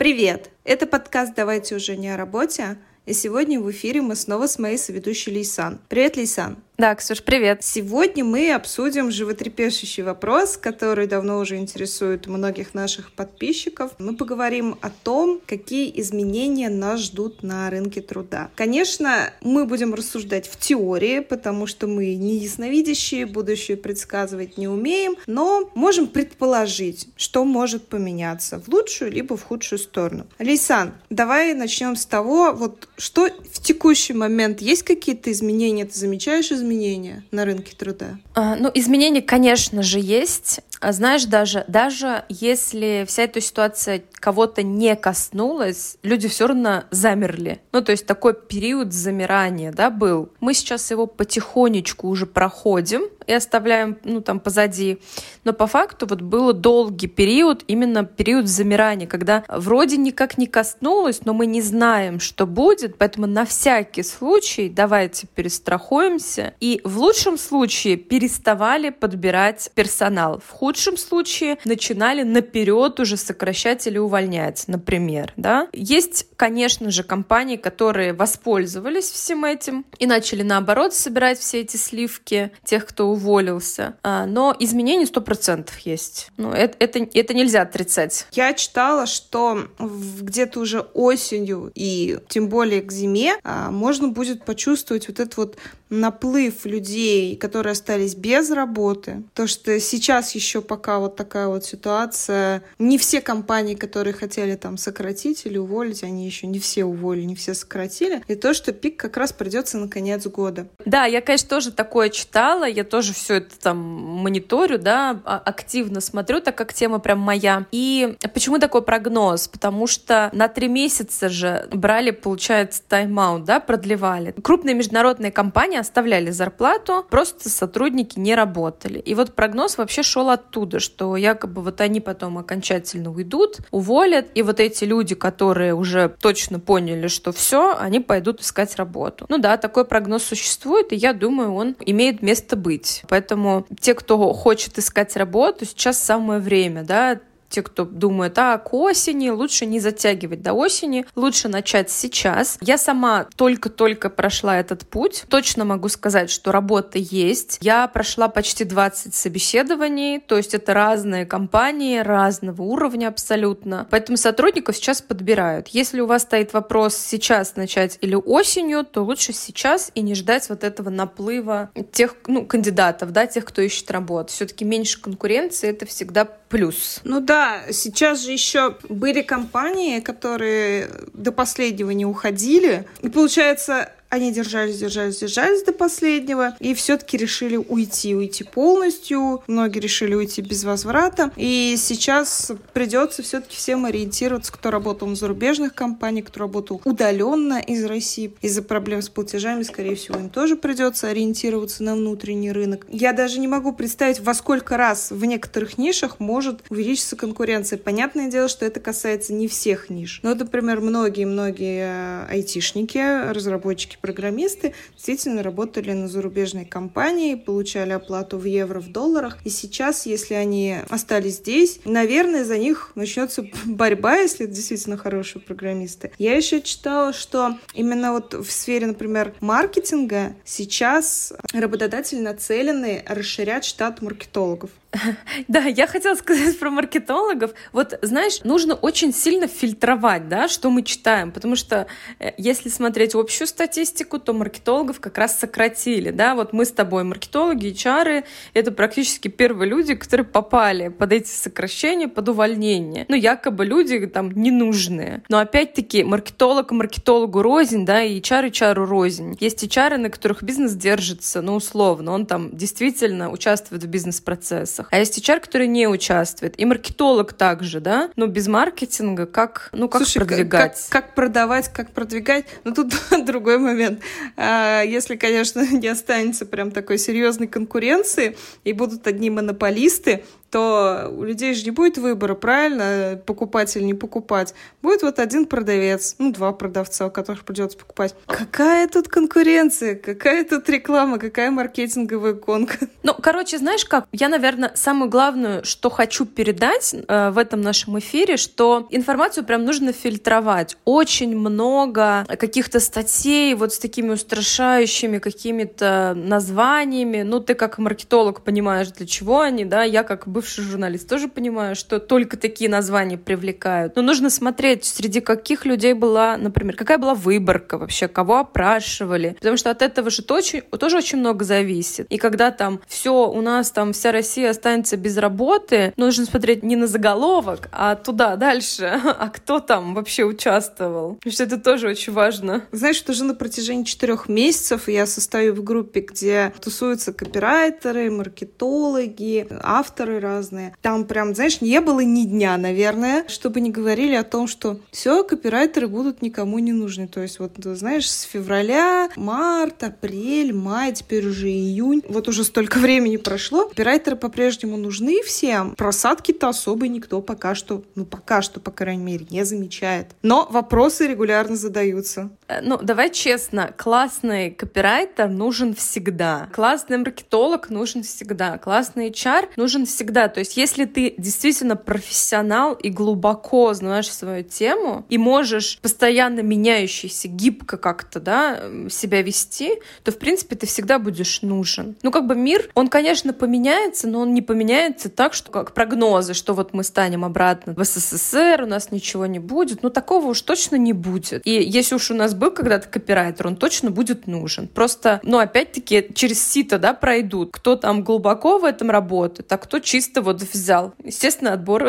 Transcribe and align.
Привет! 0.00 0.48
Это 0.64 0.86
подкаст 0.86 1.34
«Давайте 1.34 1.74
уже 1.76 1.94
не 1.94 2.08
о 2.08 2.16
работе», 2.16 2.78
и 3.04 3.12
сегодня 3.12 3.60
в 3.60 3.70
эфире 3.70 4.00
мы 4.00 4.16
снова 4.16 4.46
с 4.46 4.58
моей 4.58 4.78
соведущей 4.78 5.30
Лейсан. 5.30 5.78
Привет, 5.90 6.16
Лейсан! 6.16 6.56
Да, 6.80 6.94
Ксюш, 6.94 7.22
привет. 7.22 7.62
Сегодня 7.62 8.24
мы 8.24 8.54
обсудим 8.54 9.10
животрепещущий 9.10 10.02
вопрос, 10.02 10.56
который 10.56 11.06
давно 11.06 11.38
уже 11.38 11.58
интересует 11.58 12.26
многих 12.26 12.72
наших 12.72 13.12
подписчиков. 13.12 13.90
Мы 13.98 14.16
поговорим 14.16 14.78
о 14.80 14.88
том, 14.88 15.42
какие 15.46 15.92
изменения 16.00 16.70
нас 16.70 17.00
ждут 17.00 17.42
на 17.42 17.68
рынке 17.68 18.00
труда. 18.00 18.48
Конечно, 18.54 19.30
мы 19.42 19.66
будем 19.66 19.92
рассуждать 19.92 20.48
в 20.48 20.58
теории, 20.58 21.20
потому 21.20 21.66
что 21.66 21.86
мы 21.86 22.14
не 22.14 22.38
ясновидящие, 22.38 23.26
будущее 23.26 23.76
предсказывать 23.76 24.56
не 24.56 24.66
умеем, 24.66 25.16
но 25.26 25.70
можем 25.74 26.06
предположить, 26.06 27.08
что 27.14 27.44
может 27.44 27.88
поменяться 27.88 28.58
в 28.58 28.68
лучшую 28.68 29.12
либо 29.12 29.36
в 29.36 29.42
худшую 29.42 29.80
сторону. 29.80 30.26
Лейсан, 30.38 30.94
давай 31.10 31.52
начнем 31.52 31.94
с 31.94 32.06
того, 32.06 32.54
вот 32.54 32.88
что 32.96 33.28
в 33.52 33.60
текущий 33.60 34.14
момент 34.14 34.62
есть 34.62 34.84
какие-то 34.84 35.30
изменения, 35.30 35.84
ты 35.84 35.98
замечаешь 35.98 36.50
изменения? 36.50 36.69
Изменения 36.70 37.24
на 37.32 37.44
рынке 37.44 37.74
труда? 37.76 38.18
А, 38.34 38.56
ну, 38.56 38.70
изменения, 38.72 39.22
конечно 39.22 39.82
же, 39.82 39.98
есть. 39.98 40.60
А 40.80 40.92
знаешь, 40.92 41.26
даже, 41.26 41.64
даже 41.68 42.24
если 42.30 43.04
вся 43.06 43.24
эта 43.24 43.42
ситуация 43.42 44.02
кого-то 44.14 44.62
не 44.62 44.96
коснулась, 44.96 45.98
люди 46.02 46.26
все 46.26 46.46
равно 46.46 46.84
замерли. 46.90 47.60
Ну, 47.72 47.82
то 47.82 47.92
есть 47.92 48.06
такой 48.06 48.34
период 48.34 48.92
замирания, 48.92 49.72
да, 49.72 49.90
был. 49.90 50.30
Мы 50.40 50.54
сейчас 50.54 50.90
его 50.90 51.06
потихонечку 51.06 52.08
уже 52.08 52.24
проходим 52.24 53.02
и 53.26 53.32
оставляем, 53.32 53.98
ну, 54.04 54.22
там, 54.22 54.40
позади. 54.40 54.98
Но 55.44 55.52
по 55.52 55.66
факту 55.66 56.06
вот 56.06 56.22
был 56.22 56.52
долгий 56.54 57.08
период, 57.08 57.62
именно 57.66 58.04
период 58.04 58.48
замирания, 58.48 59.06
когда 59.06 59.44
вроде 59.48 59.98
никак 59.98 60.38
не 60.38 60.46
коснулось, 60.46 61.20
но 61.24 61.34
мы 61.34 61.44
не 61.44 61.60
знаем, 61.60 62.20
что 62.20 62.46
будет, 62.46 62.96
поэтому 62.96 63.26
на 63.26 63.44
всякий 63.44 64.02
случай 64.02 64.70
давайте 64.70 65.26
перестрахуемся. 65.26 66.54
И 66.60 66.80
в 66.84 66.98
лучшем 66.98 67.36
случае 67.36 67.96
переставали 67.96 68.88
подбирать 68.88 69.70
персонал. 69.74 70.40
В 70.44 70.50
худшем 70.50 70.69
случае 70.78 71.58
начинали 71.64 72.22
наперед 72.22 72.98
уже 73.00 73.16
сокращать 73.16 73.86
или 73.86 73.98
увольнять, 73.98 74.64
например, 74.66 75.32
да. 75.36 75.68
Есть, 75.72 76.26
конечно 76.36 76.90
же, 76.90 77.02
компании, 77.02 77.56
которые 77.56 78.12
воспользовались 78.12 79.10
всем 79.10 79.44
этим 79.44 79.84
и 79.98 80.06
начали, 80.06 80.42
наоборот, 80.42 80.94
собирать 80.94 81.38
все 81.38 81.60
эти 81.60 81.76
сливки 81.76 82.52
тех, 82.64 82.86
кто 82.86 83.08
уволился. 83.08 83.96
А, 84.02 84.26
но 84.26 84.54
изменений 84.58 85.04
100% 85.04 85.68
есть. 85.84 86.30
Ну, 86.36 86.52
это, 86.52 86.76
это, 86.78 87.06
это 87.14 87.34
нельзя 87.34 87.62
отрицать. 87.62 88.26
Я 88.32 88.52
читала, 88.54 89.06
что 89.06 89.68
где-то 89.78 90.60
уже 90.60 90.80
осенью 90.80 91.72
и 91.74 92.18
тем 92.28 92.48
более 92.48 92.82
к 92.82 92.92
зиме 92.92 93.36
а, 93.42 93.70
можно 93.70 94.08
будет 94.08 94.44
почувствовать 94.44 95.08
вот 95.08 95.20
этот 95.20 95.36
вот 95.36 95.56
наплыв 95.90 96.64
людей, 96.64 97.36
которые 97.36 97.72
остались 97.72 98.14
без 98.14 98.50
работы. 98.50 99.24
То, 99.34 99.46
что 99.46 99.78
сейчас 99.80 100.34
еще 100.34 100.59
пока 100.62 100.98
вот 100.98 101.16
такая 101.16 101.48
вот 101.48 101.64
ситуация, 101.64 102.62
не 102.78 102.98
все 102.98 103.20
компании, 103.20 103.74
которые 103.74 104.14
хотели 104.14 104.56
там 104.56 104.76
сократить 104.76 105.46
или 105.46 105.58
уволить, 105.58 106.02
они 106.02 106.26
еще 106.26 106.46
не 106.46 106.58
все 106.58 106.84
уволили, 106.84 107.24
не 107.24 107.34
все 107.34 107.54
сократили. 107.54 108.22
И 108.28 108.34
то, 108.34 108.54
что 108.54 108.72
пик 108.72 108.98
как 108.98 109.16
раз 109.16 109.32
придется 109.32 109.78
на 109.78 109.88
конец 109.88 110.26
года. 110.26 110.68
Да, 110.84 111.04
я, 111.04 111.20
конечно, 111.20 111.48
тоже 111.48 111.72
такое 111.72 112.10
читала, 112.10 112.64
я 112.64 112.84
тоже 112.84 113.12
все 113.12 113.34
это 113.34 113.58
там 113.58 113.78
мониторю, 113.78 114.78
да, 114.78 115.20
а, 115.24 115.38
активно 115.38 116.00
смотрю, 116.00 116.40
так 116.40 116.56
как 116.56 116.72
тема 116.72 116.98
прям 116.98 117.18
моя. 117.18 117.66
И 117.72 118.16
почему 118.34 118.58
такой 118.58 118.82
прогноз? 118.82 119.48
Потому 119.48 119.86
что 119.86 120.30
на 120.32 120.48
три 120.48 120.68
месяца 120.68 121.28
же 121.28 121.68
брали, 121.72 122.10
получается, 122.10 122.82
тайм-аут, 122.88 123.44
да, 123.44 123.60
продлевали. 123.60 124.34
Крупные 124.42 124.74
международные 124.74 125.32
компании 125.32 125.78
оставляли 125.78 126.30
зарплату, 126.30 127.06
просто 127.08 127.48
сотрудники 127.48 128.18
не 128.18 128.34
работали. 128.34 128.98
И 128.98 129.14
вот 129.14 129.34
прогноз 129.34 129.78
вообще 129.78 130.02
шел 130.02 130.30
оттуда, 130.50 130.80
что 130.80 131.16
якобы 131.16 131.62
вот 131.62 131.80
они 131.80 132.00
потом 132.00 132.38
окончательно 132.38 133.12
уйдут, 133.12 133.58
уволят, 133.70 134.26
и 134.34 134.42
вот 134.42 134.58
эти 134.58 134.84
люди, 134.84 135.14
которые 135.14 135.74
уже 135.74 136.14
точно 136.20 136.58
поняли, 136.58 137.06
что 137.06 137.30
все, 137.32 137.76
они 137.78 138.00
пойдут 138.00 138.40
искать 138.40 138.74
работу. 138.76 139.26
Ну 139.28 139.38
да, 139.38 139.56
такой 139.56 139.84
прогноз 139.84 140.24
существует, 140.24 140.92
и 140.92 140.96
я 140.96 141.12
думаю, 141.12 141.54
он 141.54 141.76
имеет 141.86 142.20
место 142.22 142.56
быть. 142.56 143.02
Поэтому 143.08 143.64
те, 143.80 143.94
кто 143.94 144.32
хочет 144.32 144.78
искать 144.78 145.16
работу, 145.16 145.64
сейчас 145.64 146.02
самое 146.02 146.40
время, 146.40 146.82
да, 146.82 147.20
те, 147.50 147.62
кто 147.62 147.84
думает, 147.84 148.38
а, 148.38 148.56
к 148.58 148.72
осени, 148.72 149.28
лучше 149.28 149.66
не 149.66 149.80
затягивать 149.80 150.42
до 150.42 150.54
осени, 150.54 151.04
лучше 151.16 151.48
начать 151.48 151.90
сейчас. 151.90 152.56
Я 152.60 152.78
сама 152.78 153.26
только-только 153.36 154.08
прошла 154.08 154.58
этот 154.58 154.86
путь. 154.88 155.24
Точно 155.28 155.64
могу 155.64 155.88
сказать, 155.88 156.30
что 156.30 156.52
работа 156.52 156.98
есть. 156.98 157.58
Я 157.60 157.86
прошла 157.88 158.28
почти 158.28 158.64
20 158.64 159.14
собеседований, 159.14 160.20
то 160.20 160.36
есть 160.36 160.54
это 160.54 160.72
разные 160.72 161.26
компании, 161.26 161.98
разного 161.98 162.62
уровня 162.62 163.08
абсолютно. 163.08 163.86
Поэтому 163.90 164.16
сотрудников 164.16 164.76
сейчас 164.76 165.02
подбирают. 165.02 165.68
Если 165.68 166.00
у 166.00 166.06
вас 166.06 166.22
стоит 166.22 166.52
вопрос 166.52 166.96
сейчас 166.96 167.56
начать 167.56 167.98
или 168.00 168.14
осенью, 168.14 168.84
то 168.84 169.02
лучше 169.02 169.32
сейчас 169.32 169.90
и 169.94 170.02
не 170.02 170.14
ждать 170.14 170.48
вот 170.48 170.62
этого 170.62 170.90
наплыва 170.90 171.70
тех 171.92 172.14
ну, 172.26 172.46
кандидатов, 172.46 173.12
да, 173.12 173.26
тех, 173.26 173.44
кто 173.44 173.60
ищет 173.60 173.90
работу. 173.90 174.32
Все-таки 174.32 174.64
меньше 174.64 175.00
конкуренции— 175.00 175.68
это 175.70 175.86
всегда 175.86 176.28
плюс. 176.50 177.00
Ну 177.04 177.20
да, 177.20 177.62
сейчас 177.72 178.24
же 178.24 178.32
еще 178.32 178.76
были 178.88 179.22
компании, 179.22 180.00
которые 180.00 180.90
до 181.14 181.32
последнего 181.32 181.90
не 181.92 182.04
уходили. 182.04 182.84
И 183.00 183.08
получается, 183.08 183.92
они 184.10 184.32
держались, 184.32 184.78
держались, 184.78 185.18
держались 185.18 185.62
до 185.62 185.72
последнего 185.72 186.56
и 186.58 186.74
все-таки 186.74 187.16
решили 187.16 187.56
уйти, 187.56 188.14
уйти 188.14 188.44
полностью. 188.44 189.42
Многие 189.46 189.78
решили 189.78 190.14
уйти 190.14 190.42
без 190.42 190.64
возврата. 190.64 191.30
И 191.36 191.76
сейчас 191.78 192.50
придется 192.72 193.22
все-таки 193.22 193.56
всем 193.56 193.84
ориентироваться, 193.84 194.52
кто 194.52 194.70
работал 194.70 195.08
в 195.08 195.14
зарубежных 195.14 195.74
компаниях, 195.74 196.26
кто 196.26 196.40
работал 196.40 196.82
удаленно 196.84 197.60
из 197.60 197.84
России. 197.84 198.34
Из-за 198.42 198.62
проблем 198.62 199.00
с 199.00 199.08
платежами, 199.08 199.62
скорее 199.62 199.94
всего, 199.94 200.18
им 200.18 200.28
тоже 200.28 200.56
придется 200.56 201.08
ориентироваться 201.08 201.84
на 201.84 201.94
внутренний 201.94 202.50
рынок. 202.50 202.86
Я 202.90 203.12
даже 203.12 203.38
не 203.38 203.46
могу 203.46 203.72
представить, 203.72 204.18
во 204.18 204.34
сколько 204.34 204.76
раз 204.76 205.12
в 205.12 205.24
некоторых 205.24 205.78
нишах 205.78 206.18
может 206.18 206.62
увеличиться 206.68 207.14
конкуренция. 207.14 207.78
Понятное 207.78 208.28
дело, 208.28 208.48
что 208.48 208.66
это 208.66 208.80
касается 208.80 209.32
не 209.32 209.46
всех 209.46 209.88
ниш. 209.88 210.18
Но, 210.24 210.34
например, 210.34 210.80
многие-многие 210.80 212.26
айтишники, 212.28 213.30
разработчики 213.32 213.98
программисты 214.00 214.74
действительно 214.94 215.42
работали 215.42 215.92
на 215.92 216.08
зарубежной 216.08 216.64
компании, 216.64 217.34
получали 217.34 217.92
оплату 217.92 218.38
в 218.38 218.44
евро, 218.44 218.80
в 218.80 218.90
долларах. 218.90 219.38
И 219.44 219.50
сейчас, 219.50 220.06
если 220.06 220.34
они 220.34 220.78
остались 220.88 221.36
здесь, 221.36 221.80
наверное, 221.84 222.44
за 222.44 222.58
них 222.58 222.92
начнется 222.94 223.46
борьба, 223.64 224.16
если 224.16 224.46
это 224.46 224.54
действительно 224.54 224.96
хорошие 224.96 225.42
программисты. 225.42 226.12
Я 226.18 226.36
еще 226.36 226.60
читала, 226.60 227.12
что 227.12 227.58
именно 227.74 228.12
вот 228.12 228.34
в 228.34 228.50
сфере, 228.50 228.86
например, 228.86 229.34
маркетинга 229.40 230.34
сейчас 230.44 231.32
работодатели 231.52 232.20
нацелены 232.20 233.04
расширять 233.06 233.64
штат 233.64 234.02
маркетологов. 234.02 234.70
Да, 235.48 235.60
я 235.60 235.86
хотела 235.86 236.14
сказать 236.14 236.58
про 236.58 236.70
маркетологов. 236.70 237.52
Вот, 237.72 237.98
знаешь, 238.02 238.42
нужно 238.44 238.74
очень 238.74 239.12
сильно 239.12 239.46
фильтровать, 239.46 240.28
да, 240.28 240.48
что 240.48 240.70
мы 240.70 240.82
читаем, 240.82 241.32
потому 241.32 241.56
что 241.56 241.86
э, 242.18 242.32
если 242.36 242.68
смотреть 242.68 243.14
общую 243.14 243.48
статистику, 243.48 244.18
то 244.18 244.32
маркетологов 244.32 245.00
как 245.00 245.18
раз 245.18 245.38
сократили, 245.38 246.10
да, 246.10 246.34
вот 246.34 246.52
мы 246.52 246.64
с 246.64 246.72
тобой 246.72 247.04
маркетологи, 247.04 247.72
HR, 247.72 248.24
это 248.54 248.72
практически 248.72 249.28
первые 249.28 249.68
люди, 249.68 249.94
которые 249.94 250.26
попали 250.26 250.88
под 250.88 251.12
эти 251.12 251.28
сокращения, 251.28 252.08
под 252.08 252.28
увольнение. 252.28 253.06
Ну, 253.08 253.16
якобы 253.16 253.64
люди 253.64 254.06
там 254.06 254.30
ненужные. 254.32 255.22
Но 255.28 255.38
опять-таки 255.38 256.04
маркетолог 256.04 256.70
маркетологу 256.70 257.42
рознь, 257.42 257.84
да, 257.84 258.02
и 258.02 258.20
HR 258.20 258.50
HR 258.50 258.74
рознь. 258.84 259.36
Есть 259.40 259.62
HR, 259.62 259.96
на 259.96 260.10
которых 260.10 260.42
бизнес 260.42 260.72
держится, 260.74 261.42
ну, 261.42 261.54
условно, 261.54 262.12
он 262.12 262.26
там 262.26 262.56
действительно 262.56 263.30
участвует 263.30 263.82
в 263.82 263.86
бизнес-процессах, 263.86 264.79
процессах. 264.84 264.92
А 264.92 264.98
есть 264.98 265.18
HR, 265.18 265.40
который 265.40 265.66
не 265.66 265.86
участвует. 265.88 266.58
И 266.58 266.64
маркетолог 266.64 267.32
также, 267.32 267.80
да? 267.80 268.10
Но 268.16 268.26
без 268.26 268.48
маркетинга 268.48 269.26
как, 269.26 269.70
ну, 269.72 269.88
как 269.88 270.02
Слушай, 270.02 270.18
продвигать? 270.18 270.86
Как, 270.88 271.04
как 271.04 271.14
продавать, 271.14 271.68
как 271.68 271.92
продвигать? 271.92 272.46
Ну, 272.64 272.74
тут 272.74 272.92
другой 273.24 273.58
момент. 273.58 274.00
А, 274.36 274.82
если, 274.82 275.16
конечно, 275.16 275.66
не 275.70 275.88
останется 275.88 276.46
прям 276.46 276.70
такой 276.70 276.98
серьезной 276.98 277.46
конкуренции 277.46 278.36
и 278.64 278.72
будут 278.72 279.06
одни 279.06 279.30
монополисты, 279.30 280.24
то 280.50 281.12
у 281.16 281.24
людей 281.24 281.54
же 281.54 281.64
не 281.64 281.70
будет 281.70 281.98
выбора, 281.98 282.34
правильно, 282.34 283.20
покупать 283.24 283.74
или 283.76 283.84
не 283.84 283.94
покупать. 283.94 284.54
Будет 284.82 285.02
вот 285.02 285.18
один 285.18 285.46
продавец, 285.46 286.16
ну, 286.18 286.32
два 286.32 286.52
продавца, 286.52 287.06
у 287.06 287.10
которых 287.10 287.44
придется 287.44 287.78
покупать. 287.78 288.14
Какая 288.26 288.88
тут 288.88 289.08
конкуренция, 289.08 289.94
какая 289.94 290.44
тут 290.44 290.68
реклама, 290.68 291.18
какая 291.18 291.50
маркетинговая 291.50 292.34
гонка? 292.34 292.78
Ну, 293.02 293.14
короче, 293.14 293.58
знаешь 293.58 293.84
как? 293.84 294.06
Я, 294.12 294.28
наверное, 294.28 294.72
самую 294.74 295.10
главную, 295.10 295.64
что 295.64 295.90
хочу 295.90 296.26
передать 296.26 296.94
э, 296.94 297.30
в 297.30 297.38
этом 297.38 297.60
нашем 297.60 297.98
эфире, 297.98 298.36
что 298.36 298.86
информацию 298.90 299.44
прям 299.44 299.64
нужно 299.64 299.92
фильтровать. 299.92 300.76
Очень 300.84 301.36
много 301.36 302.26
каких-то 302.28 302.80
статей 302.80 303.54
вот 303.54 303.72
с 303.72 303.78
такими 303.78 304.10
устрашающими 304.10 305.18
какими-то 305.18 306.14
названиями. 306.16 307.22
Ну, 307.22 307.40
ты 307.40 307.54
как 307.54 307.78
маркетолог 307.78 308.42
понимаешь, 308.42 308.88
для 308.88 309.06
чего 309.06 309.40
они, 309.40 309.64
да? 309.64 309.84
Я 309.84 310.02
как 310.02 310.26
бывший 310.40 310.64
журналист 310.64 311.06
тоже 311.06 311.28
понимаю, 311.28 311.76
что 311.76 312.00
только 312.00 312.38
такие 312.38 312.70
названия 312.70 313.18
привлекают. 313.18 313.94
Но 313.96 314.00
нужно 314.00 314.30
смотреть, 314.30 314.86
среди 314.86 315.20
каких 315.20 315.66
людей 315.66 315.92
была, 315.92 316.38
например, 316.38 316.76
какая 316.76 316.96
была 316.96 317.14
выборка 317.14 317.76
вообще, 317.76 318.08
кого 318.08 318.38
опрашивали. 318.38 319.36
Потому 319.38 319.58
что 319.58 319.70
от 319.70 319.82
этого 319.82 320.08
же 320.08 320.22
тоже, 320.22 320.62
тоже 320.62 320.96
очень 320.96 321.18
много 321.18 321.44
зависит. 321.44 322.06
И 322.08 322.16
когда 322.16 322.50
там 322.52 322.80
все, 322.88 323.28
у 323.28 323.42
нас 323.42 323.70
там 323.70 323.92
вся 323.92 324.12
Россия 324.12 324.48
останется 324.48 324.96
без 324.96 325.18
работы, 325.18 325.92
нужно 325.98 326.24
смотреть 326.24 326.62
не 326.62 326.76
на 326.76 326.86
заголовок, 326.86 327.68
а 327.70 327.96
туда, 327.96 328.36
дальше. 328.36 328.98
А 329.20 329.28
кто 329.28 329.58
там 329.58 329.94
вообще 329.94 330.24
участвовал? 330.24 331.16
Потому 331.16 331.32
что 331.32 331.42
это 331.42 331.58
тоже 331.58 331.88
очень 331.88 332.12
важно. 332.14 332.62
Знаешь, 332.72 333.04
уже 333.06 333.24
на 333.24 333.34
протяжении 333.34 333.84
четырех 333.84 334.28
месяцев 334.30 334.88
я 334.88 335.04
состою 335.04 335.54
в 335.54 335.62
группе, 335.62 336.00
где 336.00 336.54
тусуются 336.62 337.12
копирайтеры, 337.12 338.10
маркетологи, 338.10 339.46
авторы 339.62 340.20
разные. 340.30 340.74
Там 340.80 341.04
прям, 341.04 341.34
знаешь, 341.34 341.60
не 341.60 341.80
было 341.80 342.00
ни 342.00 342.24
дня, 342.24 342.56
наверное, 342.56 343.24
чтобы 343.28 343.60
не 343.60 343.70
говорили 343.70 344.14
о 344.14 344.24
том, 344.24 344.46
что 344.46 344.78
все, 344.90 345.24
копирайтеры 345.24 345.88
будут 345.88 346.22
никому 346.22 346.58
не 346.58 346.72
нужны. 346.72 347.08
То 347.08 347.20
есть 347.20 347.38
вот, 347.38 347.52
знаешь, 347.58 348.10
с 348.10 348.22
февраля, 348.22 349.10
март, 349.16 349.82
апрель, 349.82 350.52
май, 350.52 350.92
теперь 350.92 351.26
уже 351.26 351.48
июнь, 351.48 352.02
вот 352.08 352.28
уже 352.28 352.44
столько 352.44 352.78
времени 352.78 353.16
прошло, 353.16 353.68
копирайтеры 353.68 354.16
по-прежнему 354.16 354.76
нужны 354.76 355.22
всем. 355.22 355.74
Просадки-то 355.74 356.48
особо 356.48 356.88
никто 356.88 357.20
пока 357.20 357.54
что, 357.54 357.82
ну 357.94 358.04
пока 358.04 358.42
что, 358.42 358.60
по 358.60 358.70
крайней 358.70 359.04
мере, 359.04 359.26
не 359.30 359.44
замечает. 359.44 360.08
Но 360.22 360.48
вопросы 360.50 361.06
регулярно 361.06 361.56
задаются. 361.56 362.30
Э, 362.50 362.60
ну, 362.62 362.78
давай 362.82 363.10
честно, 363.10 363.72
классный 363.76 364.50
копирайтер 364.50 365.28
нужен 365.28 365.74
всегда. 365.74 366.48
Классный 366.52 366.98
маркетолог 366.98 367.70
нужен 367.70 368.02
всегда. 368.02 368.58
Классный 368.58 369.10
HR 369.10 369.50
нужен 369.56 369.86
всегда. 369.86 370.28
То 370.28 370.40
есть, 370.40 370.56
если 370.56 370.84
ты 370.84 371.14
действительно 371.16 371.76
профессионал 371.76 372.74
и 372.74 372.90
глубоко 372.90 373.72
знаешь 373.74 374.10
свою 374.10 374.42
тему 374.42 375.06
и 375.08 375.18
можешь 375.18 375.78
постоянно 375.80 376.40
меняющийся, 376.40 377.28
гибко 377.28 377.76
как-то, 377.76 378.18
да, 378.20 378.60
себя 378.90 379.22
вести, 379.22 379.80
то, 380.02 380.10
в 380.10 380.18
принципе, 380.18 380.56
ты 380.56 380.66
всегда 380.66 380.98
будешь 380.98 381.42
нужен. 381.42 381.96
Ну, 382.02 382.10
как 382.10 382.26
бы 382.26 382.34
мир, 382.34 382.68
он, 382.74 382.88
конечно, 382.88 383.32
поменяется, 383.32 384.08
но 384.08 384.20
он 384.20 384.34
не 384.34 384.42
поменяется 384.42 385.08
так, 385.08 385.34
что 385.34 385.52
как 385.52 385.72
прогнозы, 385.72 386.34
что 386.34 386.54
вот 386.54 386.74
мы 386.74 386.82
станем 386.82 387.24
обратно 387.24 387.74
в 387.74 387.84
СССР, 387.84 388.62
у 388.64 388.66
нас 388.66 388.90
ничего 388.90 389.26
не 389.26 389.38
будет. 389.38 389.82
Ну, 389.82 389.90
такого 389.90 390.26
уж 390.26 390.42
точно 390.42 390.76
не 390.76 390.92
будет. 390.92 391.46
И 391.46 391.50
если 391.62 391.94
уж 391.94 392.10
у 392.10 392.14
нас 392.14 392.34
был 392.40 392.50
когда-то 392.50 392.88
копирайтер, 392.88 393.46
он 393.46 393.56
точно 393.56 393.90
будет 393.90 394.26
нужен. 394.26 394.66
Просто, 394.66 395.20
ну, 395.22 395.38
опять-таки, 395.38 396.08
через 396.14 396.44
сито, 396.44 396.78
да, 396.78 396.94
пройдут. 396.94 397.50
Кто 397.52 397.76
там 397.76 398.02
глубоко 398.02 398.58
в 398.58 398.64
этом 398.64 398.90
работает, 398.90 399.52
а 399.52 399.58
кто 399.58 399.78
чисто 399.78 400.22
вот 400.22 400.40
взял. 400.42 400.94
Естественно, 401.04 401.52
отбор. 401.52 401.84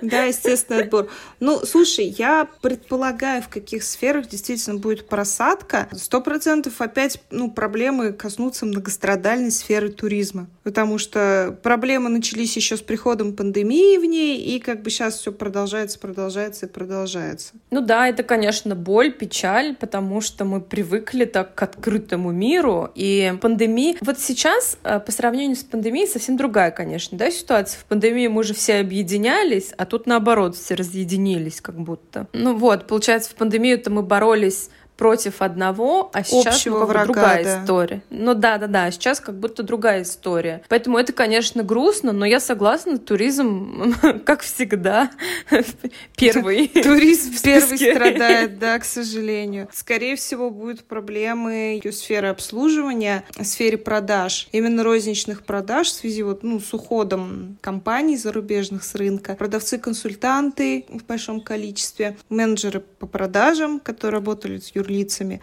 Да, 0.00 0.22
естественно, 0.22 0.80
отбор. 0.80 1.10
Ну, 1.40 1.60
слушай, 1.66 2.06
я 2.06 2.48
предполагаю, 2.62 3.42
в 3.42 3.48
каких 3.48 3.82
сферах 3.82 4.28
действительно 4.28 4.78
будет 4.78 5.08
просадка. 5.08 5.88
Сто 5.92 6.20
процентов 6.20 6.80
опять, 6.80 7.20
ну, 7.30 7.50
проблемы 7.50 8.12
коснутся 8.12 8.66
многострадальной 8.66 9.50
сферы 9.50 9.90
туризма. 9.90 10.46
Потому 10.62 10.98
что 10.98 11.58
проблемы 11.64 12.10
начались 12.10 12.54
еще 12.56 12.76
с 12.76 12.80
приходом 12.80 13.34
пандемии 13.34 13.98
в 13.98 14.04
ней, 14.04 14.38
и 14.38 14.60
как 14.60 14.82
бы 14.82 14.90
сейчас 14.90 15.18
все 15.18 15.32
продолжается, 15.32 15.98
продолжается 15.98 16.66
и 16.66 16.68
продолжается. 16.68 17.54
Ну 17.70 17.80
да, 17.80 18.06
это, 18.08 18.22
конечно, 18.22 18.76
боль, 18.76 19.10
печаль, 19.12 19.74
потому 19.80 20.20
что 20.20 20.44
мы 20.44 20.60
привыкли 20.60 21.24
так 21.24 21.54
к 21.54 21.62
открытому 21.62 22.30
миру, 22.30 22.90
и 22.94 23.34
пандемия... 23.40 23.96
Вот 24.02 24.20
сейчас, 24.20 24.78
э, 24.84 25.00
по 25.00 25.10
сравнению 25.10 25.56
с 25.56 25.64
пандемией, 25.64 26.06
совсем 26.06 26.36
другая, 26.36 26.70
конечно, 26.70 27.16
да, 27.16 27.30
ситуация. 27.30 27.80
В 27.80 27.84
пандемии 27.86 28.28
мы 28.28 28.44
же 28.44 28.54
все 28.54 28.76
объединялись, 28.76 29.72
а 29.76 29.86
тут 29.86 30.06
наоборот 30.06 30.56
все 30.56 30.74
разъединились 30.74 31.60
как 31.60 31.80
будто. 31.80 32.28
Ну 32.32 32.54
вот, 32.54 32.86
получается, 32.86 33.30
в 33.30 33.34
пандемию-то 33.34 33.90
мы 33.90 34.02
боролись 34.02 34.70
против 35.00 35.40
одного, 35.40 36.10
а 36.12 36.22
сейчас 36.22 36.56
Общего 36.56 36.74
ну, 36.74 36.80
как 36.80 36.88
врага, 36.90 37.06
другая 37.06 37.44
да. 37.44 37.62
история. 37.62 38.02
Ну 38.10 38.34
да, 38.34 38.58
да, 38.58 38.66
да, 38.66 38.90
сейчас 38.90 39.18
как 39.18 39.34
будто 39.34 39.62
другая 39.62 40.02
история. 40.02 40.62
Поэтому 40.68 40.98
это, 40.98 41.14
конечно, 41.14 41.62
грустно, 41.62 42.12
но 42.12 42.26
я 42.26 42.38
согласна, 42.38 42.98
туризм, 42.98 43.94
как 44.26 44.42
всегда, 44.42 45.10
первый. 46.18 46.68
Туризм 46.68 47.32
первый 47.42 47.78
страдает, 47.78 48.58
да, 48.58 48.78
к 48.78 48.84
сожалению. 48.84 49.68
Скорее 49.72 50.16
всего, 50.16 50.50
будут 50.50 50.84
проблемы 50.84 51.80
в 51.82 51.92
сфере 51.92 52.28
обслуживания, 52.28 53.24
в 53.38 53.44
сфере 53.44 53.78
продаж. 53.78 54.48
Именно 54.52 54.84
розничных 54.84 55.44
продаж 55.44 55.86
в 55.86 55.92
связи 55.92 56.22
вот, 56.22 56.42
ну, 56.42 56.60
с 56.60 56.74
уходом 56.74 57.56
компаний 57.62 58.18
зарубежных 58.18 58.84
с 58.84 58.94
рынка. 58.94 59.34
Продавцы-консультанты 59.34 60.84
в 60.90 61.06
большом 61.06 61.40
количестве, 61.40 62.18
менеджеры 62.28 62.80
по 62.80 63.06
продажам, 63.06 63.80
которые 63.80 64.18
работали 64.18 64.58
с 64.58 64.74
юрлицами, 64.74 64.89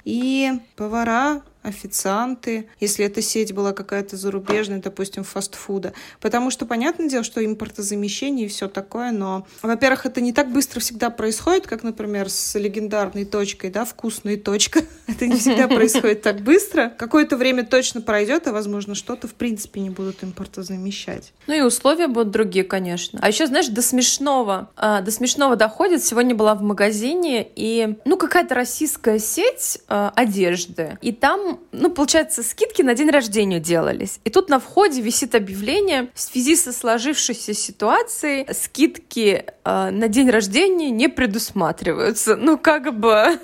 и 0.05 0.51
повара, 0.75 1.41
официанты, 1.67 2.69
если 2.79 3.05
эта 3.05 3.21
сеть 3.21 3.53
была 3.53 3.73
какая-то 3.73 4.17
зарубежная, 4.17 4.79
допустим, 4.79 5.23
фастфуда. 5.23 5.93
Потому 6.21 6.51
что, 6.51 6.65
понятное 6.65 7.09
дело, 7.09 7.23
что 7.23 7.43
импортозамещение 7.45 8.45
и 8.45 8.49
все 8.49 8.67
такое, 8.67 9.11
но, 9.11 9.45
во-первых, 9.61 10.05
это 10.05 10.21
не 10.21 10.33
так 10.33 10.51
быстро 10.51 10.79
всегда 10.79 11.09
происходит, 11.09 11.67
как, 11.67 11.83
например, 11.83 12.29
с 12.29 12.57
легендарной 12.57 13.25
точкой, 13.25 13.69
да, 13.69 13.85
вкусной 13.85 14.37
точка. 14.37 14.81
Это 15.07 15.27
не 15.27 15.37
всегда 15.37 15.67
происходит 15.67 16.21
так 16.21 16.41
быстро. 16.41 16.89
Какое-то 16.89 17.37
время 17.37 17.65
точно 17.65 18.01
пройдет, 18.01 18.47
а, 18.47 18.51
возможно, 18.51 18.95
что-то, 18.95 19.27
в 19.27 19.33
принципе, 19.33 19.81
не 19.81 19.89
будут 19.89 20.23
импортозамещать. 20.23 21.33
Ну 21.47 21.53
и 21.53 21.61
условия 21.61 22.07
будут 22.07 22.31
другие, 22.31 22.65
конечно. 22.65 23.19
А 23.21 23.27
еще, 23.27 23.47
знаешь, 23.47 23.67
до 23.67 23.81
смешного, 23.81 24.69
а, 24.75 25.01
до 25.01 25.11
смешного 25.11 25.55
доходит. 25.55 26.03
Сегодня 26.03 26.35
была 26.35 26.55
в 26.55 26.61
магазине, 26.61 27.47
и, 27.55 27.97
ну, 28.05 28.17
какая-то 28.17 28.55
российская 28.55 29.19
сеть 29.19 29.79
а, 29.87 30.11
одежды. 30.15 30.97
И 31.01 31.11
там, 31.11 31.56
ну, 31.71 31.89
получается, 31.89 32.44
скидки 32.44 32.81
на 32.81 32.94
день 32.95 33.09
рождения 33.09 33.59
делались. 33.59 34.19
И 34.24 34.30
тут 34.30 34.50
на 34.50 34.59
входе 34.59 35.01
висит 35.01 35.36
объявление 35.36 36.09
в 36.13 36.19
связи 36.19 36.56
со 36.56 36.74
сложившейся 36.74 37.54
ситуацией 37.54 38.48
скидки 38.54 39.45
а, 39.63 39.92
на 39.92 40.07
день 40.07 40.30
рождения 40.30 40.89
не 40.89 41.07
предусматриваются. 41.07 42.35
Ну, 42.35 42.57
как 42.57 42.97
бы, 42.97 43.11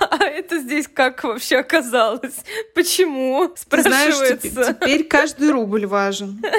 а 0.00 0.24
это 0.24 0.58
здесь 0.58 0.88
как 0.88 1.24
вообще 1.24 1.56
оказалось? 1.56 2.36
Почему? 2.74 3.48
Ты 3.68 3.82
знаешь, 3.82 4.14
Спрашивается. 4.14 4.48
теп- 4.48 4.80
теперь 4.80 5.04
каждый 5.04 5.50
рубль 5.50 5.86
важен. 5.86 6.42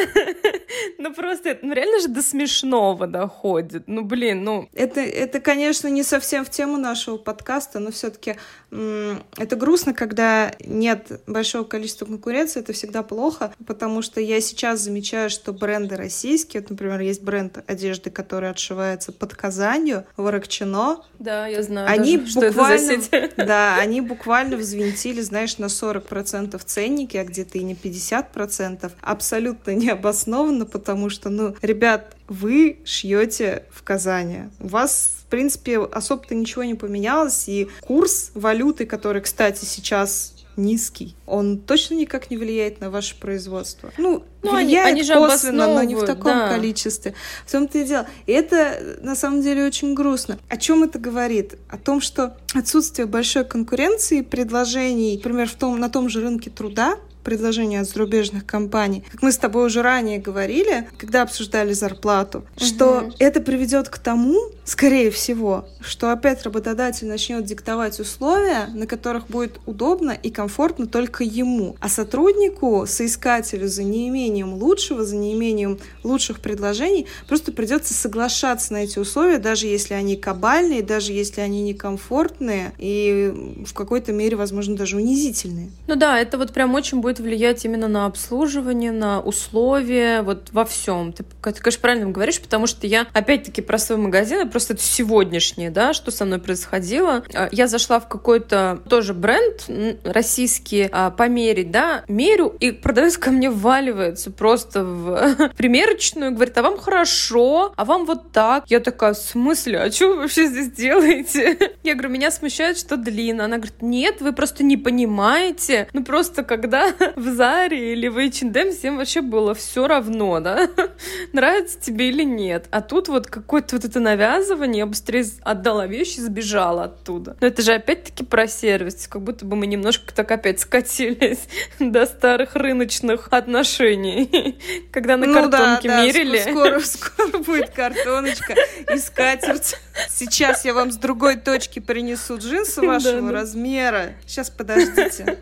Ну 0.97 1.13
просто, 1.13 1.49
это, 1.49 1.65
ну 1.65 1.73
реально 1.73 1.99
же 1.99 2.09
до 2.09 2.21
смешного 2.21 3.07
доходит. 3.07 3.83
Ну 3.87 4.03
блин, 4.03 4.43
ну... 4.43 4.69
Это, 4.73 4.99
это, 4.99 5.39
конечно, 5.39 5.87
не 5.87 6.03
совсем 6.03 6.45
в 6.45 6.49
тему 6.49 6.77
нашего 6.77 7.17
подкаста, 7.17 7.79
но 7.79 7.91
все-таки 7.91 8.35
это 8.71 9.55
грустно, 9.55 9.93
когда 9.93 10.51
нет 10.79 11.21
большого 11.27 11.63
количества 11.63 12.05
конкуренции, 12.05 12.61
это 12.61 12.73
всегда 12.73 13.03
плохо, 13.03 13.53
потому 13.65 14.01
что 14.01 14.21
я 14.21 14.41
сейчас 14.41 14.79
замечаю, 14.81 15.29
что 15.29 15.53
бренды 15.53 15.95
российские, 15.95 16.61
вот, 16.61 16.71
например, 16.71 16.99
есть 17.01 17.21
бренд 17.21 17.59
одежды, 17.67 18.09
который 18.09 18.49
отшивается 18.49 19.11
под 19.11 19.35
Казанью, 19.35 20.05
Ворокчино, 20.17 21.03
Да, 21.19 21.47
я 21.47 21.61
знаю. 21.61 21.89
они 21.89 22.17
даже, 22.17 22.31
что 22.31 22.45
это 22.45 22.57
буквально, 22.57 23.29
да, 23.37 23.75
они 23.77 24.01
буквально 24.01 24.57
взвинтили, 24.57 25.21
знаешь, 25.21 25.57
на 25.57 25.65
40% 25.65 26.59
ценники, 26.65 27.17
а 27.17 27.23
где-то 27.23 27.57
и 27.57 27.63
не 27.63 27.73
50%. 27.73 28.91
Абсолютно 29.01 29.71
необоснованно, 29.71 30.65
потому 30.65 31.09
что, 31.09 31.29
ну, 31.29 31.55
ребят, 31.61 32.15
вы 32.27 32.79
шьете 32.85 33.63
в 33.71 33.83
Казани. 33.83 34.49
У 34.59 34.67
вас 34.67 35.19
в 35.19 35.29
принципе, 35.29 35.77
особо-то 35.77 36.33
ничего 36.33 36.63
не 36.63 36.73
поменялось, 36.73 37.47
и 37.47 37.69
курс 37.81 38.31
валюты, 38.33 38.87
который, 38.87 39.21
кстати, 39.21 39.63
сейчас 39.63 40.33
низкий, 40.59 41.15
он 41.25 41.57
точно 41.57 41.95
никак 41.95 42.29
не 42.29 42.37
влияет 42.37 42.79
на 42.81 42.89
ваше 42.91 43.19
производство. 43.19 43.91
Ну, 43.97 44.23
Ну, 44.43 44.53
они- 44.55 44.67
влияет 44.67 44.87
они 44.93 45.03
же 45.03 45.13
косвенно, 45.15 45.67
но 45.67 45.83
не 45.83 45.95
в 45.95 46.05
таком 46.05 46.31
да. 46.31 46.49
количестве. 46.49 47.13
В 47.45 47.51
том-то 47.51 47.79
и 47.79 47.83
дело. 47.83 48.07
И 48.25 48.31
это, 48.31 48.97
на 49.01 49.15
самом 49.15 49.41
деле, 49.41 49.65
очень 49.65 49.93
грустно. 49.93 50.37
О 50.47 50.57
чем 50.57 50.83
это 50.83 50.99
говорит? 50.99 51.55
О 51.69 51.77
том, 51.77 51.99
что 52.01 52.37
отсутствие 52.53 53.05
большой 53.05 53.43
конкуренции, 53.45 54.21
предложений, 54.21 55.17
например, 55.17 55.49
в 55.49 55.55
том, 55.55 55.79
на 55.79 55.89
том 55.89 56.09
же 56.09 56.21
рынке 56.21 56.49
труда, 56.49 56.95
предложения 57.23 57.81
от 57.81 57.89
зарубежных 57.89 58.45
компаний. 58.45 59.03
Как 59.11 59.21
мы 59.21 59.31
с 59.31 59.37
тобой 59.37 59.65
уже 59.65 59.81
ранее 59.81 60.19
говорили, 60.19 60.87
когда 60.97 61.21
обсуждали 61.21 61.73
зарплату, 61.73 62.39
угу. 62.39 62.65
что 62.65 63.11
это 63.19 63.41
приведет 63.41 63.89
к 63.89 63.97
тому, 63.97 64.39
скорее 64.65 65.11
всего, 65.11 65.65
что 65.81 66.11
опять 66.11 66.43
работодатель 66.43 67.07
начнет 67.07 67.43
диктовать 67.45 67.99
условия, 67.99 68.67
на 68.73 68.85
которых 68.87 69.27
будет 69.27 69.59
удобно 69.65 70.11
и 70.11 70.29
комфортно 70.29 70.87
только 70.87 71.23
ему. 71.23 71.75
А 71.79 71.89
сотруднику, 71.89 72.85
соискателю 72.87 73.67
за 73.67 73.83
неимением 73.83 74.53
лучшего, 74.53 75.03
за 75.03 75.15
неимением 75.15 75.79
лучших 76.03 76.39
предложений, 76.39 77.07
просто 77.27 77.51
придется 77.51 77.93
соглашаться 77.93 78.73
на 78.73 78.83
эти 78.83 78.99
условия, 78.99 79.39
даже 79.39 79.67
если 79.67 79.93
они 79.93 80.15
кабальные, 80.15 80.83
даже 80.83 81.13
если 81.13 81.41
они 81.41 81.63
некомфортные 81.63 82.73
и 82.77 83.33
в 83.65 83.73
какой-то 83.73 84.11
мере, 84.11 84.35
возможно, 84.35 84.75
даже 84.75 84.97
унизительные. 84.97 85.69
Ну 85.87 85.95
да, 85.95 86.19
это 86.19 86.37
вот 86.37 86.53
прям 86.53 86.73
очень 86.75 87.01
будет 87.01 87.08
влиять 87.17 87.65
именно 87.65 87.87
на 87.87 88.05
обслуживание, 88.05 88.91
на 88.91 89.19
условия, 89.19 90.21
вот 90.21 90.49
во 90.51 90.65
всем. 90.65 91.11
Ты, 91.13 91.23
ты 91.23 91.53
конечно, 91.61 91.81
правильно 91.81 92.11
говоришь, 92.11 92.39
потому 92.39 92.67
что 92.67 92.85
я, 92.85 93.07
опять-таки, 93.13 93.61
про 93.61 93.79
свой 93.79 93.97
магазин, 93.97 94.47
просто 94.49 94.73
это 94.73 94.83
сегодняшнее, 94.83 95.71
да, 95.71 95.93
что 95.93 96.11
со 96.11 96.25
мной 96.25 96.39
происходило. 96.39 97.23
А, 97.33 97.49
я 97.51 97.67
зашла 97.67 97.99
в 97.99 98.07
какой-то 98.07 98.81
тоже 98.87 99.15
бренд 99.15 99.65
российский 100.03 100.87
а, 100.91 101.09
померить, 101.09 101.71
да, 101.71 102.03
мерю, 102.07 102.55
и 102.59 102.71
продавец 102.71 103.17
ко 103.17 103.31
мне 103.31 103.49
вваливается 103.49 104.29
просто 104.29 104.83
в 104.83 105.49
примерочную, 105.57 106.31
говорит, 106.33 106.57
а 106.57 106.61
вам 106.61 106.77
хорошо, 106.77 107.73
а 107.75 107.85
вам 107.85 108.05
вот 108.05 108.31
так. 108.31 108.65
Я 108.67 108.79
такая, 108.79 109.13
в 109.13 109.17
смысле, 109.17 109.79
а 109.79 109.91
что 109.91 110.09
вы 110.09 110.15
вообще 110.17 110.47
здесь 110.47 110.71
делаете? 110.71 111.57
Я 111.83 111.93
говорю, 111.93 112.09
меня 112.09 112.31
смущает, 112.31 112.77
что 112.77 112.97
длинно. 112.97 113.45
Она 113.45 113.57
говорит, 113.57 113.81
нет, 113.81 114.21
вы 114.21 114.33
просто 114.33 114.63
не 114.63 114.77
понимаете. 114.77 115.87
Ну 115.93 116.03
просто 116.03 116.43
когда 116.43 116.93
в 117.15 117.35
Заре 117.35 117.93
или 117.93 118.07
в 118.07 118.17
H&M 118.17 118.71
всем 118.71 118.97
вообще 118.97 119.21
было 119.21 119.53
все 119.53 119.87
равно, 119.87 120.39
да, 120.39 120.69
нравится 121.33 121.79
тебе 121.79 122.09
или 122.09 122.23
нет. 122.23 122.67
А 122.71 122.81
тут 122.81 123.07
вот 123.07 123.27
какое-то 123.27 123.75
вот 123.75 123.85
это 123.85 123.99
навязывание, 123.99 124.79
я 124.79 124.85
быстрее 124.85 125.25
отдала 125.43 125.87
вещи 125.87 126.17
и 126.17 126.21
сбежала 126.21 126.85
оттуда. 126.85 127.37
Но 127.39 127.47
это 127.47 127.61
же 127.61 127.73
опять-таки 127.73 128.23
про 128.23 128.47
сервис, 128.47 129.07
как 129.07 129.21
будто 129.21 129.45
бы 129.45 129.55
мы 129.55 129.67
немножко 129.67 130.13
так 130.13 130.31
опять 130.31 130.59
скатились 130.59 131.47
до 131.79 132.05
старых 132.05 132.55
рыночных 132.55 133.27
отношений, 133.31 134.59
когда 134.91 135.17
на 135.17 135.27
ну, 135.27 135.33
картонке 135.33 135.87
да, 135.87 135.97
да, 135.97 136.05
мерили. 136.05 136.39
Скоро, 136.39 136.79
скоро 136.79 137.37
будет 137.39 137.69
картоночка 137.69 138.55
и 138.93 138.97
скатерть. 138.97 139.77
Сейчас 140.09 140.65
я 140.65 140.73
вам 140.73 140.91
с 140.91 140.97
другой 140.97 141.37
точки 141.37 141.79
принесу 141.79 142.37
джинсы 142.37 142.81
вашего 142.81 143.21
да, 143.21 143.27
да. 143.27 143.33
размера. 143.33 144.13
Сейчас 144.25 144.49
подождите. 144.49 145.39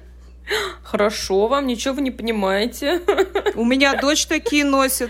Хорошо, 0.84 1.48
вам 1.48 1.68
ничего 1.68 1.96
вы 1.96 2.01
не 2.01 2.12
понимаете. 2.12 3.01
У 3.56 3.66
меня 3.66 4.00
дочь 4.00 4.25
такие 4.25 4.63
носит. 4.63 5.10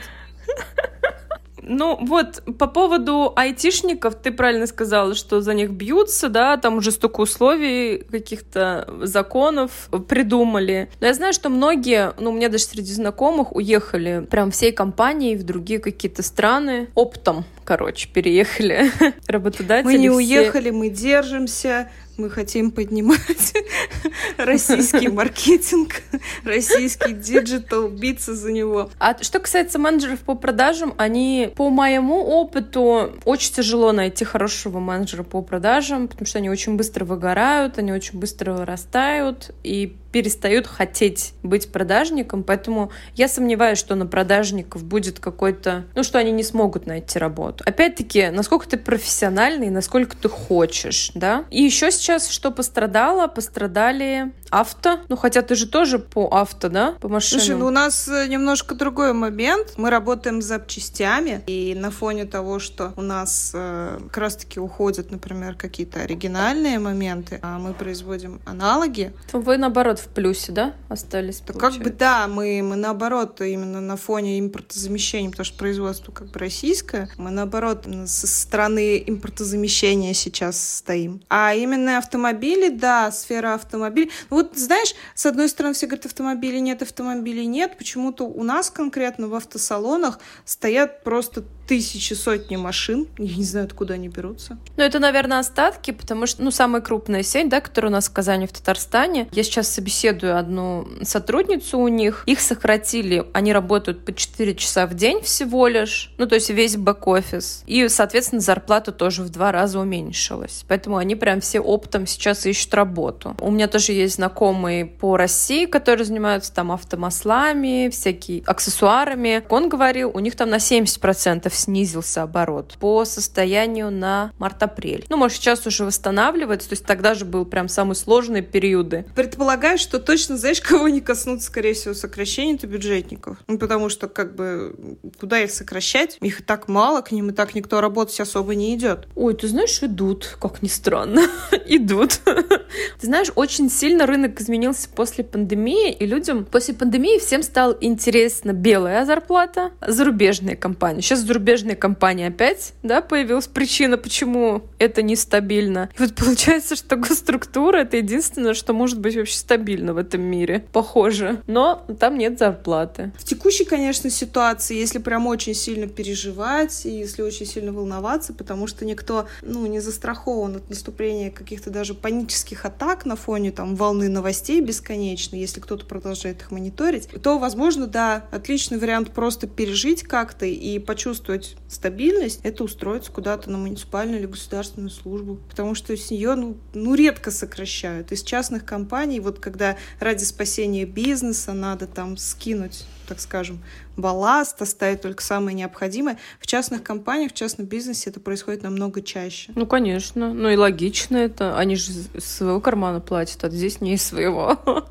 Ну 1.70 1.98
вот, 2.00 2.41
по 2.58 2.67
поводу 2.67 3.34
айтишников, 3.36 4.15
ты 4.15 4.32
правильно 4.32 4.67
сказала, 4.67 5.15
что 5.15 5.41
за 5.41 5.53
них 5.53 5.72
бьются, 5.72 6.29
да, 6.29 6.56
там 6.56 6.77
уже 6.77 6.91
столько 6.91 7.22
условий, 7.22 8.06
каких-то 8.10 8.88
законов 9.01 9.89
придумали. 10.08 10.89
Но 11.01 11.08
я 11.08 11.13
знаю, 11.13 11.34
что 11.34 11.50
многие, 11.50 12.13
ну, 12.20 12.32
у 12.32 12.34
меня 12.34 12.48
даже 12.48 12.63
среди 12.63 12.94
знакомых 12.94 13.53
уехали 13.53 14.25
прям 14.29 14.51
всей 14.51 14.72
компанией 14.72 15.36
в 15.36 15.44
другие 15.44 15.79
какие-то 15.79 16.24
страны 16.24 16.88
оптом, 16.96 17.44
короче, 17.67 18.07
переехали 18.07 18.89
работодатели. 19.27 19.91
Мы 19.91 19.97
не 19.97 20.07
все... 20.07 20.15
уехали, 20.15 20.69
мы 20.69 20.88
держимся, 20.88 21.89
мы 22.15 22.29
хотим 22.29 22.71
поднимать 22.71 23.53
российский 24.38 25.09
маркетинг, 25.09 26.01
российский 26.45 27.12
digital, 27.12 27.89
биться 27.89 28.36
за 28.36 28.53
него. 28.53 28.89
А 29.00 29.21
что 29.21 29.39
касается 29.39 29.79
менеджеров 29.79 30.19
по 30.21 30.36
продажам, 30.36 30.93
они, 30.97 31.51
по 31.57 31.69
моему 31.69 32.24
опыту, 32.24 33.12
очень 33.25 33.53
тяжело 33.53 33.91
найти 33.91 34.24
хорошего 34.24 34.79
менеджера 34.79 35.24
по 35.24 35.41
продажам, 35.41 36.07
потому 36.07 36.25
что 36.25 36.38
они 36.38 36.50
очень 36.50 36.77
быстро 36.77 37.03
выгорают, 37.03 37.77
они 37.77 37.91
очень 37.91 38.17
быстро 38.17 38.53
вырастают, 38.53 39.53
и 39.63 39.97
перестают 40.11 40.67
хотеть 40.67 41.33
быть 41.43 41.71
продажником, 41.71 42.43
поэтому 42.43 42.91
я 43.15 43.27
сомневаюсь, 43.27 43.79
что 43.79 43.95
на 43.95 44.05
продажников 44.05 44.83
будет 44.83 45.19
какой-то, 45.19 45.85
ну, 45.95 46.03
что 46.03 46.19
они 46.19 46.31
не 46.31 46.43
смогут 46.43 46.87
найти 46.87 47.19
работу. 47.19 47.63
Опять-таки, 47.65 48.29
насколько 48.29 48.67
ты 48.67 48.77
профессиональный, 48.77 49.69
насколько 49.69 50.15
ты 50.15 50.29
хочешь, 50.29 51.11
да. 51.13 51.45
И 51.51 51.61
еще 51.61 51.91
сейчас 51.91 52.29
что 52.29 52.51
пострадало? 52.51 53.27
Пострадали 53.27 54.31
авто. 54.49 54.99
Ну, 55.09 55.17
хотя 55.17 55.41
ты 55.41 55.55
же 55.55 55.67
тоже 55.67 55.99
по 55.99 56.29
авто, 56.31 56.69
да, 56.69 56.93
по 56.99 57.09
машинам? 57.09 57.45
Слушай, 57.45 57.59
ну 57.59 57.67
у 57.67 57.71
нас 57.71 58.07
э, 58.07 58.27
немножко 58.27 58.75
другой 58.75 59.13
момент. 59.13 59.73
Мы 59.77 59.89
работаем 59.89 60.41
с 60.41 60.45
запчастями, 60.45 61.41
и 61.47 61.75
на 61.75 61.91
фоне 61.91 62.25
того, 62.25 62.59
что 62.59 62.93
у 62.95 63.01
нас 63.01 63.51
э, 63.53 63.99
как 64.07 64.17
раз-таки 64.17 64.59
уходят, 64.59 65.11
например, 65.11 65.55
какие-то 65.55 66.01
оригинальные 66.01 66.79
моменты, 66.79 67.39
а 67.41 67.59
мы 67.59 67.73
производим 67.73 68.39
аналоги. 68.45 69.13
То 69.31 69.39
вы, 69.39 69.57
наоборот, 69.57 69.97
в 70.00 70.08
плюсе, 70.08 70.51
да, 70.51 70.74
остались, 70.89 71.39
то 71.39 71.54
Как 71.54 71.75
бы 71.75 71.89
да, 71.89 72.27
мы, 72.27 72.62
мы 72.63 72.75
наоборот, 72.75 73.42
именно 73.42 73.82
на 73.82 73.98
фоне 73.98 74.39
импортозамещения, 74.39 75.30
потому 75.30 75.46
что 75.46 75.58
производство 75.58 76.12
как 76.12 76.27
бы 76.27 76.39
российское, 76.39 77.10
мы 77.18 77.32
наоборот 77.32 77.88
со 78.06 78.27
стороны 78.27 79.04
импортозамещения 79.06 80.13
сейчас 80.13 80.77
стоим. 80.77 81.22
А 81.30 81.54
именно 81.54 81.98
автомобили, 81.98 82.70
да, 82.70 83.12
сфера 83.12 83.54
автомобилей. 83.54 84.12
Вот 84.30 84.58
знаешь, 84.58 84.94
с 85.16 85.25
одной 85.25 85.50
стороны 85.50 85.74
все 85.74 85.88
говорят, 85.88 86.06
автомобилей 86.06 86.62
нет, 86.62 86.82
автомобилей 86.82 87.46
нет. 87.46 87.77
Почему-то 87.77 88.25
у 88.25 88.44
нас 88.44 88.70
конкретно 88.70 89.27
в 89.27 89.36
автосалонах 89.36 90.20
стоят 90.46 91.04
просто 91.04 91.44
тысячи, 91.67 92.13
сотни 92.13 92.55
машин. 92.55 93.07
Я 93.17 93.36
не 93.36 93.43
знаю, 93.43 93.65
откуда 93.65 93.95
они 93.95 94.07
берутся. 94.07 94.57
Ну, 94.77 94.83
это, 94.83 95.00
наверное, 95.00 95.39
остатки, 95.39 95.91
потому 95.91 96.25
что, 96.25 96.41
ну, 96.41 96.51
самая 96.51 96.81
крупная 96.81 97.24
сеть, 97.24 97.50
да, 97.50 97.62
которая 97.62 97.91
у 97.91 97.93
нас 97.93 98.07
в 98.07 98.13
Казани, 98.13 98.47
в 98.47 98.53
Татарстане. 98.53 99.27
Я 99.31 99.43
сейчас 99.43 99.67
собеседую 99.67 100.38
одну 100.38 100.88
сотрудницу 101.03 101.77
у 101.77 101.88
них. 101.88 102.24
Их 102.25 102.39
сократили. 102.39 103.25
Они 103.33 103.51
работают 103.51 104.05
по 104.05 104.13
4 104.13 104.55
часа 104.55 104.88
в 104.88 104.93
день 104.93 105.21
всего 105.21 105.67
лишь. 105.67 106.13
Ну, 106.17 106.25
то 106.25 106.36
есть 106.36 106.50
весь 106.50 106.77
бэк-офис. 106.77 107.63
И, 107.67 107.88
соответственно, 107.89 108.41
зарплата 108.41 108.91
тоже 108.91 109.24
в 109.24 109.29
два 109.29 109.51
раза 109.51 109.79
уменьшилась. 109.79 110.63
Поэтому 110.67 110.97
они 110.97 111.15
прям 111.15 111.41
все 111.41 111.59
оптом 111.59 112.07
сейчас 112.07 112.45
ищут 112.45 112.74
работу. 112.74 113.36
У 113.41 113.51
меня 113.51 113.67
тоже 113.67 113.91
есть 113.91 114.15
знакомые 114.15 114.86
по 114.86 115.17
России, 115.17 115.65
которые 115.65 116.05
занимаются 116.05 116.53
там 116.53 116.71
автомаслами, 116.71 117.89
всякие 117.89 118.43
аксессуарами. 118.45 119.43
Он 119.50 119.67
говорил, 119.67 120.12
у 120.13 120.19
них 120.19 120.36
там 120.36 120.50
на 120.50 120.57
70% 120.57 121.51
снизился 121.57 122.23
оборот 122.23 122.77
по 122.79 123.05
состоянию 123.05 123.91
на 123.91 124.31
март-апрель. 124.39 125.05
Ну, 125.09 125.17
может, 125.17 125.37
сейчас 125.37 125.65
уже 125.65 125.85
восстанавливается, 125.85 126.69
то 126.69 126.73
есть 126.73 126.85
тогда 126.85 127.13
же 127.13 127.25
был 127.25 127.45
прям 127.45 127.67
самые 127.67 127.95
сложные 127.95 128.41
периоды. 128.41 129.05
Предполагаю, 129.15 129.77
что 129.77 129.99
точно 129.99 130.37
знаешь, 130.37 130.61
кого 130.67 130.87
не 130.87 131.01
коснуться, 131.01 131.47
скорее 131.47 131.73
всего, 131.73 131.93
сокращения 131.93 132.55
это 132.55 132.67
бюджетников. 132.67 133.37
Ну, 133.47 133.57
потому 133.57 133.89
что, 133.89 134.07
как 134.07 134.35
бы, 134.35 134.97
куда 135.19 135.39
их 135.39 135.51
сокращать? 135.51 136.17
Их 136.21 136.41
и 136.41 136.43
так 136.43 136.67
мало, 136.67 137.01
к 137.01 137.11
ним 137.11 137.29
и 137.29 137.33
так 137.33 137.55
никто 137.55 137.81
работать 137.81 138.19
особо 138.19 138.55
не 138.55 138.75
идет. 138.75 139.07
Ой, 139.15 139.33
ты 139.33 139.47
знаешь, 139.47 139.81
идут, 139.81 140.37
как 140.39 140.61
ни 140.61 140.67
странно, 140.67 141.21
идут. 141.65 142.19
Ты 142.25 143.07
знаешь, 143.07 143.31
очень 143.35 143.69
сильно 143.69 144.05
рынок 144.05 144.39
изменился 144.39 144.89
после 144.89 145.23
пандемии, 145.23 145.91
и 145.91 146.05
людям 146.05 146.45
после 146.45 146.73
пандемии 146.73 147.19
всем 147.19 147.43
стало 147.43 147.77
интересно 147.81 148.53
белая 148.53 149.05
зарплата, 149.05 149.71
зарубежные 149.85 150.55
компании. 150.55 151.01
Сейчас 151.01 151.19
зарубежные 151.19 151.47
зарубежные 151.48 151.77
компании 151.77 152.27
опять, 152.27 152.74
да, 152.84 153.01
появилась 153.01 153.48
причина, 153.48 153.98
почему 153.98 154.63
это 154.80 155.01
нестабильно. 155.01 155.89
И 155.98 156.01
вот 156.01 156.13
получается, 156.16 156.75
что 156.75 156.98
госструктура— 156.98 157.77
это 157.80 157.98
единственное, 157.98 158.54
что 158.54 158.74
может 158.74 159.00
быть 159.00 159.16
вообще 159.16 159.38
стабильно 159.38 159.94
в 159.94 159.98
этом 159.98 160.22
мире. 160.22 160.66
Похоже. 160.74 161.42
Но 161.48 161.86
там 162.00 162.18
нет 162.18 162.38
зарплаты. 162.38 163.12
В 163.18 163.24
текущей, 163.24 163.63
конечно, 163.63 164.10
ситуации, 164.10 164.77
если 164.77 165.00
прям 165.00 165.25
очень 165.27 165.54
сильно 165.54 165.88
переживать, 165.88 166.86
и 166.86 166.89
если 166.89 167.22
очень 167.22 167.46
сильно 167.46 167.72
волноваться, 167.72 168.34
потому 168.34 168.68
что 168.68 168.84
никто, 168.84 169.27
ну, 169.42 169.66
не 169.68 169.80
застрахован 169.80 170.58
от 170.58 170.70
наступления 170.70 171.32
каких-то 171.32 171.70
даже 171.70 171.94
панических 171.94 172.66
атак 172.66 173.06
на 173.06 173.16
фоне 173.16 173.51
там 173.51 173.75
волны 173.75 174.10
новостей 174.10 174.60
бесконечной, 174.60 175.39
если 175.39 175.62
кто-то 175.62 175.86
продолжает 175.86 176.42
их 176.42 176.51
мониторить, 176.51 177.08
то, 177.24 177.39
возможно, 177.39 177.88
да, 177.88 178.25
отличный 178.32 178.77
вариант 178.77 179.12
просто 179.12 179.48
пережить 179.48 180.04
как-то 180.04 180.46
и 180.46 180.80
почувствовать 180.80 181.37
почувствовать 181.38 181.58
стабильность, 181.67 182.39
это 182.44 182.63
устроиться 182.63 183.12
куда-то 183.12 183.50
на 183.50 183.58
муниципальную 183.58 184.20
или 184.20 184.27
государственную 184.27 184.89
службу. 184.89 185.39
Потому 185.50 185.75
что 185.75 185.96
с 185.96 186.12
нее 186.12 186.36
ну, 186.36 186.58
ну, 186.74 186.96
редко 186.96 187.32
сокращают. 187.32 188.12
Из 188.12 188.24
частных 188.24 188.65
компаний, 188.65 189.20
вот 189.20 189.39
когда 189.39 189.77
ради 190.00 190.24
спасения 190.24 190.86
бизнеса 190.86 191.53
надо 191.53 191.88
там 191.88 192.17
скинуть 192.17 192.86
так 193.08 193.22
скажем, 193.22 193.63
балласт, 193.98 194.62
оставить 194.62 195.01
только 195.01 195.24
самое 195.24 195.56
необходимое. 195.56 196.18
В 196.39 196.48
частных 196.48 196.84
компаниях, 196.84 197.32
в 197.32 197.36
частном 197.36 197.68
бизнесе 197.68 198.10
это 198.10 198.20
происходит 198.20 198.63
намного 198.63 199.01
чаще. 199.01 199.51
Ну, 199.56 199.66
конечно. 199.66 200.34
Ну 200.34 200.50
и 200.50 200.56
логично 200.56 201.18
это. 201.18 201.58
Они 201.58 201.75
же 201.75 201.92
из 202.13 202.25
своего 202.25 202.62
кармана 202.62 203.01
платят, 203.01 203.44
а 203.44 203.50
здесь 203.50 203.82
не 203.82 203.96
из 203.96 204.04
своего. 204.04 204.58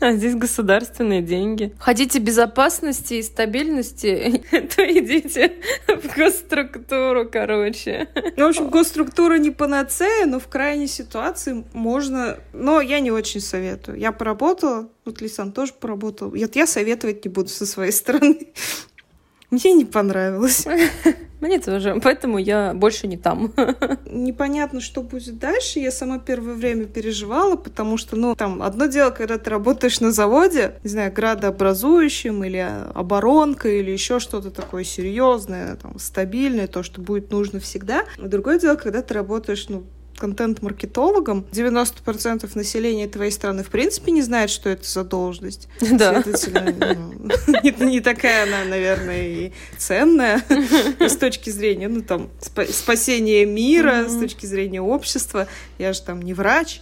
А 0.00 0.12
здесь 0.12 0.34
государственные 0.34 1.22
деньги. 1.22 1.74
Хотите 1.78 2.18
безопасности 2.18 3.14
и 3.14 3.22
стабильности, 3.22 4.44
то 4.76 4.82
идите 4.82 5.54
в 5.88 6.14
госструктуру, 6.14 7.26
короче. 7.30 8.08
Ну, 8.36 8.44
в 8.44 8.48
общем, 8.48 8.68
госструктура 8.68 9.38
не 9.38 9.50
панацея, 9.50 10.26
но 10.26 10.40
в 10.40 10.48
крайней 10.48 10.88
ситуации 10.88 11.64
можно... 11.72 12.38
Но 12.52 12.82
я 12.82 13.00
не 13.00 13.12
очень 13.12 13.40
советую. 13.40 13.98
Я 13.98 14.12
поработала, 14.12 14.90
вот 15.04 15.20
Лисан 15.20 15.52
тоже 15.52 15.72
поработал. 15.72 16.30
Вот 16.30 16.56
я 16.56 16.66
советовать 16.66 17.24
не 17.24 17.30
буду 17.30 17.48
со 17.48 17.66
своей 17.66 17.92
стороны. 17.92 18.43
Мне 19.50 19.72
не 19.72 19.84
понравилось. 19.84 20.66
Мне 21.40 21.58
тоже, 21.60 22.00
поэтому 22.02 22.38
я 22.38 22.72
больше 22.72 23.06
не 23.06 23.18
там. 23.18 23.52
Непонятно, 24.06 24.80
что 24.80 25.02
будет 25.02 25.38
дальше. 25.38 25.78
Я 25.78 25.90
сама 25.90 26.18
первое 26.18 26.54
время 26.54 26.86
переживала, 26.86 27.56
потому 27.56 27.98
что, 27.98 28.16
ну, 28.16 28.34
там, 28.34 28.62
одно 28.62 28.86
дело, 28.86 29.10
когда 29.10 29.36
ты 29.36 29.50
работаешь 29.50 30.00
на 30.00 30.10
заводе, 30.10 30.76
не 30.84 30.90
знаю, 30.90 31.12
градообразующим 31.12 32.44
или 32.44 32.66
оборонкой, 32.94 33.80
или 33.80 33.90
еще 33.90 34.20
что-то 34.20 34.50
такое 34.50 34.84
серьезное, 34.84 35.76
там, 35.76 35.98
стабильное, 35.98 36.66
то, 36.66 36.82
что 36.82 37.02
будет 37.02 37.30
нужно 37.30 37.60
всегда. 37.60 38.04
А 38.18 38.26
другое 38.26 38.58
дело, 38.58 38.76
когда 38.76 39.02
ты 39.02 39.12
работаешь, 39.12 39.66
ну, 39.68 39.84
контент-маркетологом, 40.18 41.44
90% 41.52 42.50
населения 42.54 43.08
твоей 43.08 43.30
страны 43.30 43.62
в 43.62 43.68
принципе 43.68 44.12
не 44.12 44.22
знает, 44.22 44.50
что 44.50 44.68
это 44.70 44.88
за 44.88 45.04
должность. 45.04 45.68
Да. 45.94 46.22
Следовательно, 46.22 47.06
ну, 47.18 47.32
не, 47.62 47.90
не 47.90 48.00
такая 48.00 48.44
она, 48.44 48.64
наверное, 48.64 49.28
и 49.28 49.52
ценная 49.78 50.42
с 51.00 51.16
точки 51.16 51.50
зрения, 51.50 51.88
ну, 51.88 52.02
там, 52.02 52.30
спасения 52.70 53.46
мира, 53.46 54.08
с 54.08 54.18
точки 54.18 54.46
зрения 54.46 54.80
общества. 54.80 55.46
Я 55.78 55.92
же 55.92 56.02
там 56.02 56.20
не 56.20 56.34
врач. 56.34 56.80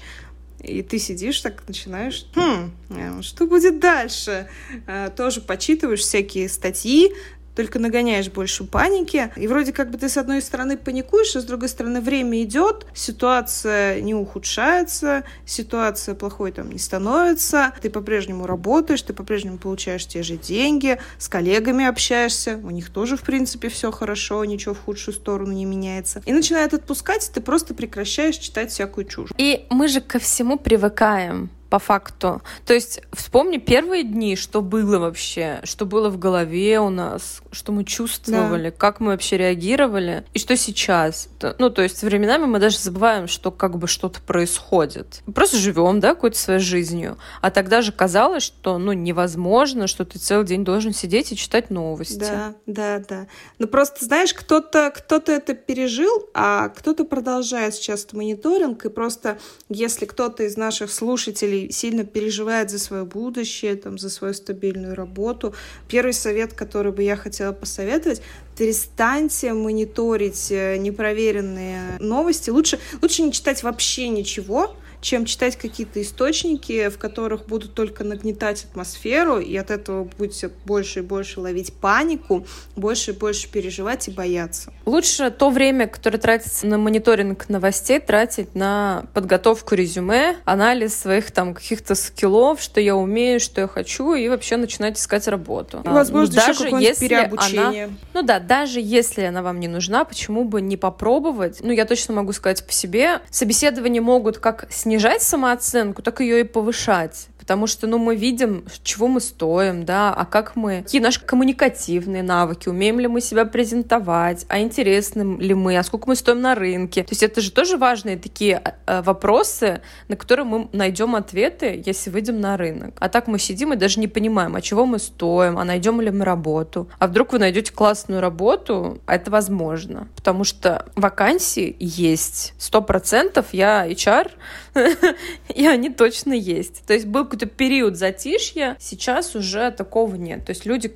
И 0.62 0.82
ты 0.82 0.98
сидишь 0.98 1.40
так, 1.40 1.64
начинаешь, 1.66 2.26
хм, 2.36 2.70
э, 2.90 3.22
что 3.22 3.46
будет 3.46 3.80
дальше? 3.80 4.48
Э, 4.86 5.10
тоже 5.14 5.40
почитываешь 5.40 6.00
всякие 6.00 6.48
статьи, 6.48 7.12
только 7.54 7.78
нагоняешь 7.78 8.30
больше 8.30 8.64
паники. 8.64 9.30
И 9.36 9.46
вроде 9.46 9.72
как 9.72 9.90
бы 9.90 9.98
ты 9.98 10.08
с 10.08 10.16
одной 10.16 10.42
стороны 10.42 10.76
паникуешь, 10.76 11.36
а 11.36 11.40
с 11.40 11.44
другой 11.44 11.68
стороны 11.68 12.00
время 12.00 12.42
идет, 12.42 12.86
ситуация 12.94 14.00
не 14.00 14.14
ухудшается, 14.14 15.24
ситуация 15.46 16.14
плохой 16.14 16.52
там 16.52 16.70
не 16.70 16.78
становится, 16.78 17.72
ты 17.80 17.90
по-прежнему 17.90 18.46
работаешь, 18.46 19.02
ты 19.02 19.12
по-прежнему 19.12 19.58
получаешь 19.58 20.06
те 20.06 20.22
же 20.22 20.36
деньги, 20.36 20.98
с 21.18 21.28
коллегами 21.28 21.84
общаешься, 21.84 22.60
у 22.62 22.70
них 22.70 22.90
тоже, 22.90 23.16
в 23.16 23.22
принципе, 23.22 23.68
все 23.68 23.90
хорошо, 23.90 24.44
ничего 24.44 24.74
в 24.74 24.80
худшую 24.80 25.14
сторону 25.14 25.52
не 25.52 25.64
меняется. 25.64 26.22
И 26.26 26.32
начинает 26.32 26.74
отпускать, 26.74 27.30
ты 27.32 27.40
просто 27.40 27.74
прекращаешь 27.74 28.36
читать 28.36 28.70
всякую 28.70 29.06
чушь. 29.06 29.30
И 29.36 29.66
мы 29.70 29.88
же 29.88 30.00
ко 30.00 30.18
всему 30.18 30.58
привыкаем 30.58 31.50
по 31.72 31.78
факту. 31.78 32.42
То 32.66 32.74
есть 32.74 33.00
вспомни 33.14 33.56
первые 33.56 34.02
дни, 34.02 34.36
что 34.36 34.60
было 34.60 34.98
вообще, 34.98 35.60
что 35.64 35.86
было 35.86 36.10
в 36.10 36.18
голове 36.18 36.78
у 36.80 36.90
нас, 36.90 37.40
что 37.50 37.72
мы 37.72 37.84
чувствовали, 37.84 38.68
да. 38.68 38.76
как 38.76 39.00
мы 39.00 39.12
вообще 39.12 39.38
реагировали, 39.38 40.26
и 40.34 40.38
что 40.38 40.54
сейчас. 40.54 41.30
Ну, 41.58 41.70
то 41.70 41.80
есть 41.80 42.02
временами 42.02 42.44
мы 42.44 42.58
даже 42.58 42.78
забываем, 42.78 43.26
что 43.26 43.50
как 43.50 43.78
бы 43.78 43.86
что-то 43.86 44.20
происходит. 44.20 45.22
просто 45.34 45.56
живем, 45.56 45.98
да, 45.98 46.10
какой-то 46.10 46.38
своей 46.38 46.60
жизнью. 46.60 47.16
А 47.40 47.50
тогда 47.50 47.80
же 47.80 47.90
казалось, 47.90 48.42
что, 48.42 48.76
ну, 48.76 48.92
невозможно, 48.92 49.86
что 49.86 50.04
ты 50.04 50.18
целый 50.18 50.44
день 50.44 50.66
должен 50.66 50.92
сидеть 50.92 51.32
и 51.32 51.36
читать 51.36 51.70
новости. 51.70 52.18
Да, 52.18 52.54
да, 52.66 53.02
да. 53.08 53.26
Ну, 53.58 53.66
просто, 53.66 54.04
знаешь, 54.04 54.34
кто-то 54.34 54.92
кто 54.94 55.20
то 55.20 55.32
это 55.32 55.54
пережил, 55.54 56.28
а 56.34 56.68
кто-то 56.68 57.04
продолжает 57.04 57.74
сейчас 57.74 58.12
мониторинг, 58.12 58.84
и 58.84 58.90
просто 58.90 59.38
если 59.70 60.04
кто-то 60.04 60.42
из 60.42 60.58
наших 60.58 60.92
слушателей 60.92 61.61
сильно 61.70 62.04
переживает 62.04 62.70
за 62.70 62.78
свое 62.78 63.04
будущее, 63.04 63.76
там, 63.76 63.98
за 63.98 64.10
свою 64.10 64.34
стабильную 64.34 64.94
работу. 64.94 65.54
Первый 65.88 66.12
совет, 66.12 66.52
который 66.52 66.92
бы 66.92 67.02
я 67.02 67.16
хотела 67.16 67.52
посоветовать, 67.52 68.22
перестаньте 68.56 69.52
мониторить 69.52 70.50
э, 70.50 70.76
непроверенные 70.76 71.98
новости. 72.00 72.50
Лучше, 72.50 72.78
лучше 73.00 73.22
не 73.22 73.32
читать 73.32 73.62
вообще 73.62 74.08
ничего, 74.08 74.76
чем 75.02 75.24
читать 75.24 75.56
какие-то 75.56 76.00
источники, 76.00 76.88
в 76.88 76.96
которых 76.96 77.46
будут 77.46 77.74
только 77.74 78.04
нагнетать 78.04 78.64
атмосферу, 78.70 79.40
и 79.40 79.54
от 79.56 79.70
этого 79.70 80.04
будете 80.16 80.50
больше 80.64 81.00
и 81.00 81.02
больше 81.02 81.40
ловить 81.40 81.72
панику, 81.74 82.46
больше 82.76 83.10
и 83.10 83.14
больше 83.14 83.50
переживать 83.50 84.06
и 84.06 84.12
бояться. 84.12 84.72
Лучше 84.86 85.30
то 85.30 85.50
время, 85.50 85.88
которое 85.88 86.18
тратится 86.18 86.66
на 86.68 86.78
мониторинг 86.78 87.48
новостей, 87.48 87.98
тратить 87.98 88.54
на 88.54 89.06
подготовку 89.12 89.74
резюме, 89.74 90.36
анализ 90.44 90.94
своих 90.94 91.32
там 91.32 91.52
каких-то 91.52 91.96
скиллов, 91.96 92.62
что 92.62 92.80
я 92.80 92.94
умею, 92.94 93.40
что 93.40 93.60
я 93.60 93.66
хочу, 93.66 94.14
и 94.14 94.28
вообще 94.28 94.56
начинать 94.56 94.98
искать 94.98 95.26
работу. 95.26 95.82
Возможно, 95.84 96.32
ну, 96.36 96.46
даже 96.46 96.68
если 96.80 97.08
переобучение. 97.08 97.84
Она, 97.84 97.94
ну 98.14 98.22
да, 98.22 98.38
даже 98.38 98.78
если 98.80 99.22
она 99.22 99.42
вам 99.42 99.58
не 99.58 99.68
нужна, 99.68 100.04
почему 100.04 100.44
бы 100.44 100.60
не 100.60 100.76
попробовать? 100.76 101.58
Ну, 101.60 101.72
я 101.72 101.86
точно 101.86 102.14
могу 102.14 102.32
сказать 102.32 102.64
по 102.64 102.72
себе. 102.72 103.20
Собеседования 103.30 104.00
могут 104.00 104.38
как 104.38 104.68
снизить 104.70 104.91
снижать 104.92 105.22
самооценку, 105.22 106.02
так 106.02 106.20
ее 106.20 106.40
и 106.40 106.44
повышать 106.44 107.28
потому 107.42 107.66
что, 107.66 107.88
ну, 107.88 107.98
мы 107.98 108.14
видим, 108.14 108.64
чего 108.84 109.08
мы 109.08 109.20
стоим, 109.20 109.84
да, 109.84 110.14
а 110.14 110.24
как 110.24 110.54
мы, 110.54 110.82
какие 110.82 111.00
наши 111.00 111.20
коммуникативные 111.20 112.22
навыки, 112.22 112.68
умеем 112.68 113.00
ли 113.00 113.08
мы 113.08 113.20
себя 113.20 113.44
презентовать, 113.44 114.46
а 114.48 114.60
интересны 114.60 115.42
ли 115.42 115.52
мы, 115.52 115.76
а 115.76 115.82
сколько 115.82 116.08
мы 116.08 116.14
стоим 116.14 116.40
на 116.40 116.54
рынке. 116.54 117.02
То 117.02 117.10
есть 117.10 117.24
это 117.24 117.40
же 117.40 117.50
тоже 117.50 117.76
важные 117.76 118.16
такие 118.16 118.62
э, 118.86 119.02
вопросы, 119.02 119.82
на 120.06 120.14
которые 120.14 120.46
мы 120.46 120.68
найдем 120.72 121.16
ответы, 121.16 121.82
если 121.84 122.10
выйдем 122.10 122.40
на 122.40 122.56
рынок. 122.56 122.94
А 123.00 123.08
так 123.08 123.26
мы 123.26 123.40
сидим 123.40 123.72
и 123.72 123.76
даже 123.76 123.98
не 123.98 124.06
понимаем, 124.06 124.54
а 124.54 124.60
чего 124.60 124.86
мы 124.86 125.00
стоим, 125.00 125.58
а 125.58 125.64
найдем 125.64 126.00
ли 126.00 126.12
мы 126.12 126.24
работу. 126.24 126.88
А 127.00 127.08
вдруг 127.08 127.32
вы 127.32 127.40
найдете 127.40 127.72
классную 127.72 128.20
работу, 128.20 129.00
а 129.06 129.16
это 129.16 129.32
возможно, 129.32 130.06
потому 130.14 130.44
что 130.44 130.86
вакансии 130.94 131.74
есть. 131.80 132.54
Сто 132.56 132.82
процентов 132.82 133.46
я 133.50 133.84
HR, 133.90 134.30
и 135.54 135.66
они 135.66 135.90
точно 135.90 136.34
есть. 136.34 136.86
То 136.86 136.94
есть 136.94 137.06
был 137.06 137.31
какой-то 137.32 137.46
период 137.46 137.96
затишья, 137.96 138.76
сейчас 138.78 139.34
уже 139.34 139.70
такого 139.70 140.16
нет. 140.16 140.44
То 140.44 140.50
есть 140.50 140.66
люди 140.66 140.92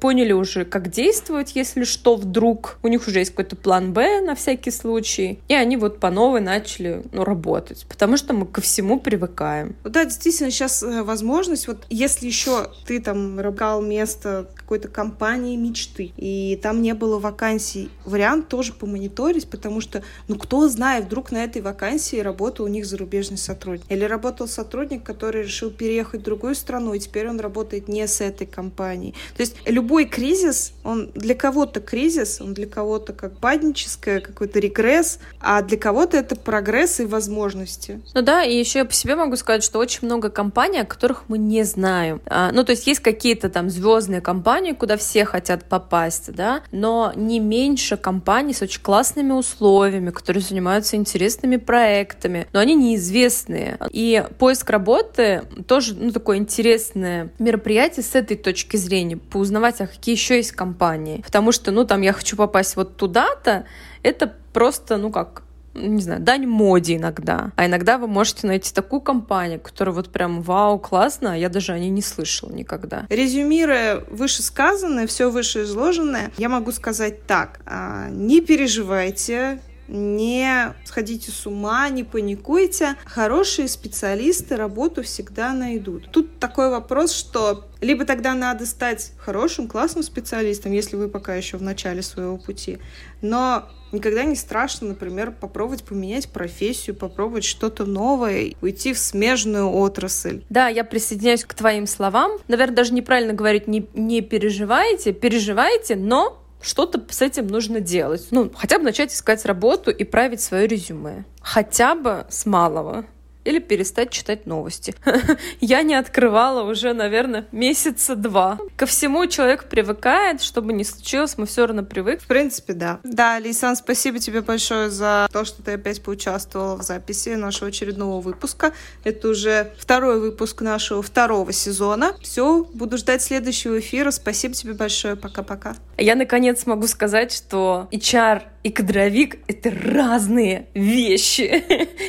поняли 0.00 0.30
уже, 0.30 0.64
как 0.64 0.88
действовать, 0.88 1.56
если 1.56 1.82
что, 1.82 2.14
вдруг. 2.14 2.78
У 2.84 2.88
них 2.88 3.08
уже 3.08 3.18
есть 3.18 3.32
какой-то 3.32 3.56
план 3.56 3.92
Б 3.92 4.20
на 4.20 4.36
всякий 4.36 4.70
случай. 4.70 5.40
И 5.48 5.54
они 5.54 5.76
вот 5.76 5.98
по 5.98 6.10
новой 6.10 6.40
начали 6.40 7.02
ну, 7.12 7.24
работать. 7.24 7.86
Потому 7.88 8.16
что 8.16 8.34
мы 8.34 8.46
ко 8.46 8.60
всему 8.60 9.00
привыкаем. 9.00 9.74
Да, 9.82 10.04
действительно, 10.04 10.52
сейчас 10.52 10.84
э, 10.84 11.02
возможность, 11.02 11.66
вот 11.66 11.78
если 11.90 12.26
еще 12.26 12.70
ты 12.86 13.00
там 13.00 13.40
рабгал 13.40 13.82
место 13.82 14.46
какой-то 14.54 14.86
компании 14.86 15.56
мечты, 15.56 16.12
и 16.16 16.56
там 16.62 16.82
не 16.82 16.94
было 16.94 17.18
вакансий, 17.18 17.90
вариант 18.04 18.46
тоже 18.46 18.74
помониторить, 18.74 19.50
потому 19.50 19.80
что, 19.80 20.04
ну, 20.28 20.36
кто 20.36 20.68
знает, 20.68 21.06
вдруг 21.06 21.32
на 21.32 21.42
этой 21.42 21.62
вакансии 21.62 22.20
работал 22.20 22.66
у 22.66 22.68
них 22.68 22.86
зарубежный 22.86 23.38
сотрудник. 23.38 23.90
Или 23.90 24.04
работал 24.04 24.46
сотрудник, 24.46 25.02
который 25.02 25.42
решил 25.42 25.72
переехать 25.80 26.20
в 26.20 26.24
другую 26.24 26.54
страну, 26.54 26.92
и 26.92 26.98
теперь 26.98 27.26
он 27.26 27.40
работает 27.40 27.88
не 27.88 28.06
с 28.06 28.20
этой 28.20 28.46
компанией. 28.46 29.14
То 29.34 29.40
есть 29.40 29.56
любой 29.64 30.04
кризис, 30.04 30.74
он 30.84 31.10
для 31.14 31.34
кого-то 31.34 31.80
кризис, 31.80 32.38
он 32.42 32.52
для 32.52 32.66
кого-то 32.66 33.14
как 33.14 33.40
бадническое, 33.40 34.20
какой-то 34.20 34.58
регресс, 34.58 35.20
а 35.40 35.62
для 35.62 35.78
кого-то 35.78 36.18
это 36.18 36.36
прогресс 36.36 37.00
и 37.00 37.06
возможности. 37.06 38.02
Ну 38.12 38.20
да, 38.20 38.44
и 38.44 38.54
еще 38.54 38.80
я 38.80 38.84
по 38.84 38.92
себе 38.92 39.16
могу 39.16 39.36
сказать, 39.36 39.64
что 39.64 39.78
очень 39.78 40.00
много 40.02 40.28
компаний, 40.28 40.80
о 40.80 40.84
которых 40.84 41.24
мы 41.28 41.38
не 41.38 41.62
знаем. 41.62 42.20
А, 42.26 42.52
ну, 42.52 42.62
то 42.62 42.72
есть 42.72 42.86
есть 42.86 43.00
какие-то 43.00 43.48
там 43.48 43.70
звездные 43.70 44.20
компании, 44.20 44.72
куда 44.72 44.98
все 44.98 45.24
хотят 45.24 45.64
попасть, 45.64 46.30
да, 46.30 46.60
но 46.72 47.14
не 47.16 47.40
меньше 47.40 47.96
компаний 47.96 48.52
с 48.52 48.60
очень 48.60 48.82
классными 48.82 49.32
условиями, 49.32 50.10
которые 50.10 50.42
занимаются 50.42 50.96
интересными 50.96 51.56
проектами, 51.56 52.46
но 52.52 52.60
они 52.60 52.74
неизвестные. 52.74 53.78
И 53.90 54.22
поиск 54.38 54.68
работы 54.68 55.44
тоже 55.70 55.94
ну, 55.94 56.10
такое 56.10 56.38
интересное 56.38 57.30
мероприятие 57.38 58.02
с 58.02 58.16
этой 58.16 58.36
точки 58.36 58.76
зрения, 58.76 59.16
поузнавать, 59.16 59.80
а 59.80 59.86
какие 59.86 60.16
еще 60.16 60.34
есть 60.34 60.50
компании. 60.50 61.22
Потому 61.24 61.52
что, 61.52 61.70
ну, 61.70 61.84
там, 61.84 62.00
я 62.00 62.12
хочу 62.12 62.36
попасть 62.36 62.74
вот 62.74 62.96
туда-то, 62.96 63.66
это 64.02 64.34
просто, 64.52 64.96
ну, 64.96 65.12
как 65.12 65.44
не 65.74 66.02
знаю, 66.02 66.20
дань 66.20 66.48
моде 66.48 66.96
иногда. 66.96 67.52
А 67.54 67.66
иногда 67.66 67.98
вы 67.98 68.08
можете 68.08 68.48
найти 68.48 68.74
такую 68.74 69.00
компанию, 69.00 69.60
которая 69.60 69.94
вот 69.94 70.10
прям 70.10 70.42
вау, 70.42 70.80
классно, 70.80 71.34
а 71.34 71.36
я 71.36 71.48
даже 71.48 71.70
о 71.70 71.78
ней 71.78 71.90
не 71.90 72.02
слышала 72.02 72.50
никогда. 72.50 73.06
Резюмируя 73.08 74.02
вышесказанное, 74.10 75.06
все 75.06 75.30
вышеизложенное, 75.30 76.32
я 76.36 76.48
могу 76.48 76.72
сказать 76.72 77.28
так. 77.28 77.60
А, 77.64 78.08
не 78.10 78.40
переживайте, 78.40 79.60
не 79.90 80.74
сходите 80.84 81.30
с 81.30 81.46
ума, 81.46 81.88
не 81.88 82.04
паникуйте. 82.04 82.96
Хорошие 83.04 83.68
специалисты 83.68 84.56
работу 84.56 85.02
всегда 85.02 85.52
найдут. 85.52 86.10
Тут 86.10 86.38
такой 86.38 86.70
вопрос, 86.70 87.12
что 87.12 87.66
либо 87.80 88.04
тогда 88.04 88.34
надо 88.34 88.66
стать 88.66 89.12
хорошим, 89.18 89.66
классным 89.66 90.02
специалистом, 90.02 90.72
если 90.72 90.96
вы 90.96 91.08
пока 91.08 91.34
еще 91.34 91.56
в 91.56 91.62
начале 91.62 92.02
своего 92.02 92.36
пути. 92.36 92.78
Но 93.22 93.68
никогда 93.92 94.24
не 94.24 94.36
страшно, 94.36 94.88
например, 94.88 95.32
попробовать 95.32 95.82
поменять 95.82 96.28
профессию, 96.28 96.94
попробовать 96.94 97.44
что-то 97.44 97.84
новое, 97.84 98.54
уйти 98.60 98.92
в 98.92 98.98
смежную 98.98 99.68
отрасль. 99.70 100.44
Да, 100.50 100.68
я 100.68 100.84
присоединяюсь 100.84 101.44
к 101.44 101.54
твоим 101.54 101.86
словам. 101.86 102.32
Наверное, 102.48 102.76
даже 102.76 102.94
неправильно 102.94 103.32
говорить 103.32 103.66
не, 103.66 103.88
не 103.94 104.20
переживайте, 104.20 105.12
переживайте, 105.12 105.96
но 105.96 106.40
что-то 106.60 107.02
с 107.10 107.22
этим 107.22 107.46
нужно 107.46 107.80
делать. 107.80 108.28
Ну, 108.30 108.50
хотя 108.54 108.78
бы 108.78 108.84
начать 108.84 109.12
искать 109.12 109.44
работу 109.44 109.90
и 109.90 110.04
править 110.04 110.40
свое 110.40 110.66
резюме. 110.66 111.24
Хотя 111.40 111.94
бы 111.94 112.26
с 112.28 112.46
малого 112.46 113.06
или 113.44 113.58
перестать 113.58 114.10
читать 114.10 114.46
новости. 114.46 114.94
Я 115.60 115.82
не 115.82 115.94
открывала 115.94 116.62
уже, 116.62 116.92
наверное, 116.92 117.46
месяца 117.52 118.16
два. 118.16 118.58
Ко 118.76 118.86
всему 118.86 119.26
человек 119.26 119.64
привыкает, 119.64 120.42
чтобы 120.42 120.72
не 120.72 120.84
случилось, 120.84 121.38
мы 121.38 121.46
все 121.46 121.66
равно 121.66 121.82
привык. 121.82 122.20
В 122.22 122.26
принципе, 122.26 122.72
да. 122.74 123.00
Да, 123.02 123.38
Лисан, 123.38 123.76
спасибо 123.76 124.18
тебе 124.18 124.40
большое 124.40 124.90
за 124.90 125.28
то, 125.32 125.44
что 125.44 125.62
ты 125.62 125.72
опять 125.72 126.02
поучаствовала 126.02 126.76
в 126.76 126.82
записи 126.82 127.30
нашего 127.30 127.68
очередного 127.68 128.20
выпуска. 128.20 128.72
Это 129.04 129.28
уже 129.28 129.72
второй 129.78 130.20
выпуск 130.20 130.60
нашего 130.60 131.02
второго 131.02 131.52
сезона. 131.52 132.14
Все, 132.22 132.64
буду 132.74 132.96
ждать 132.98 133.22
следующего 133.22 133.78
эфира. 133.78 134.10
Спасибо 134.10 134.54
тебе 134.54 134.74
большое. 134.74 135.16
Пока-пока. 135.16 135.76
Я 135.98 136.14
наконец 136.14 136.66
могу 136.66 136.86
сказать, 136.86 137.32
что 137.32 137.88
HR 137.92 138.42
и 138.62 138.70
кадровик— 138.70 139.38
это 139.48 139.70
разные 139.70 140.66
вещи. 140.74 141.64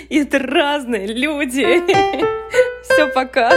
И 0.09 0.17
это 0.21 0.39
разные 0.39 1.07
люди. 1.07 1.65
Все, 2.83 3.07
пока. 3.07 3.51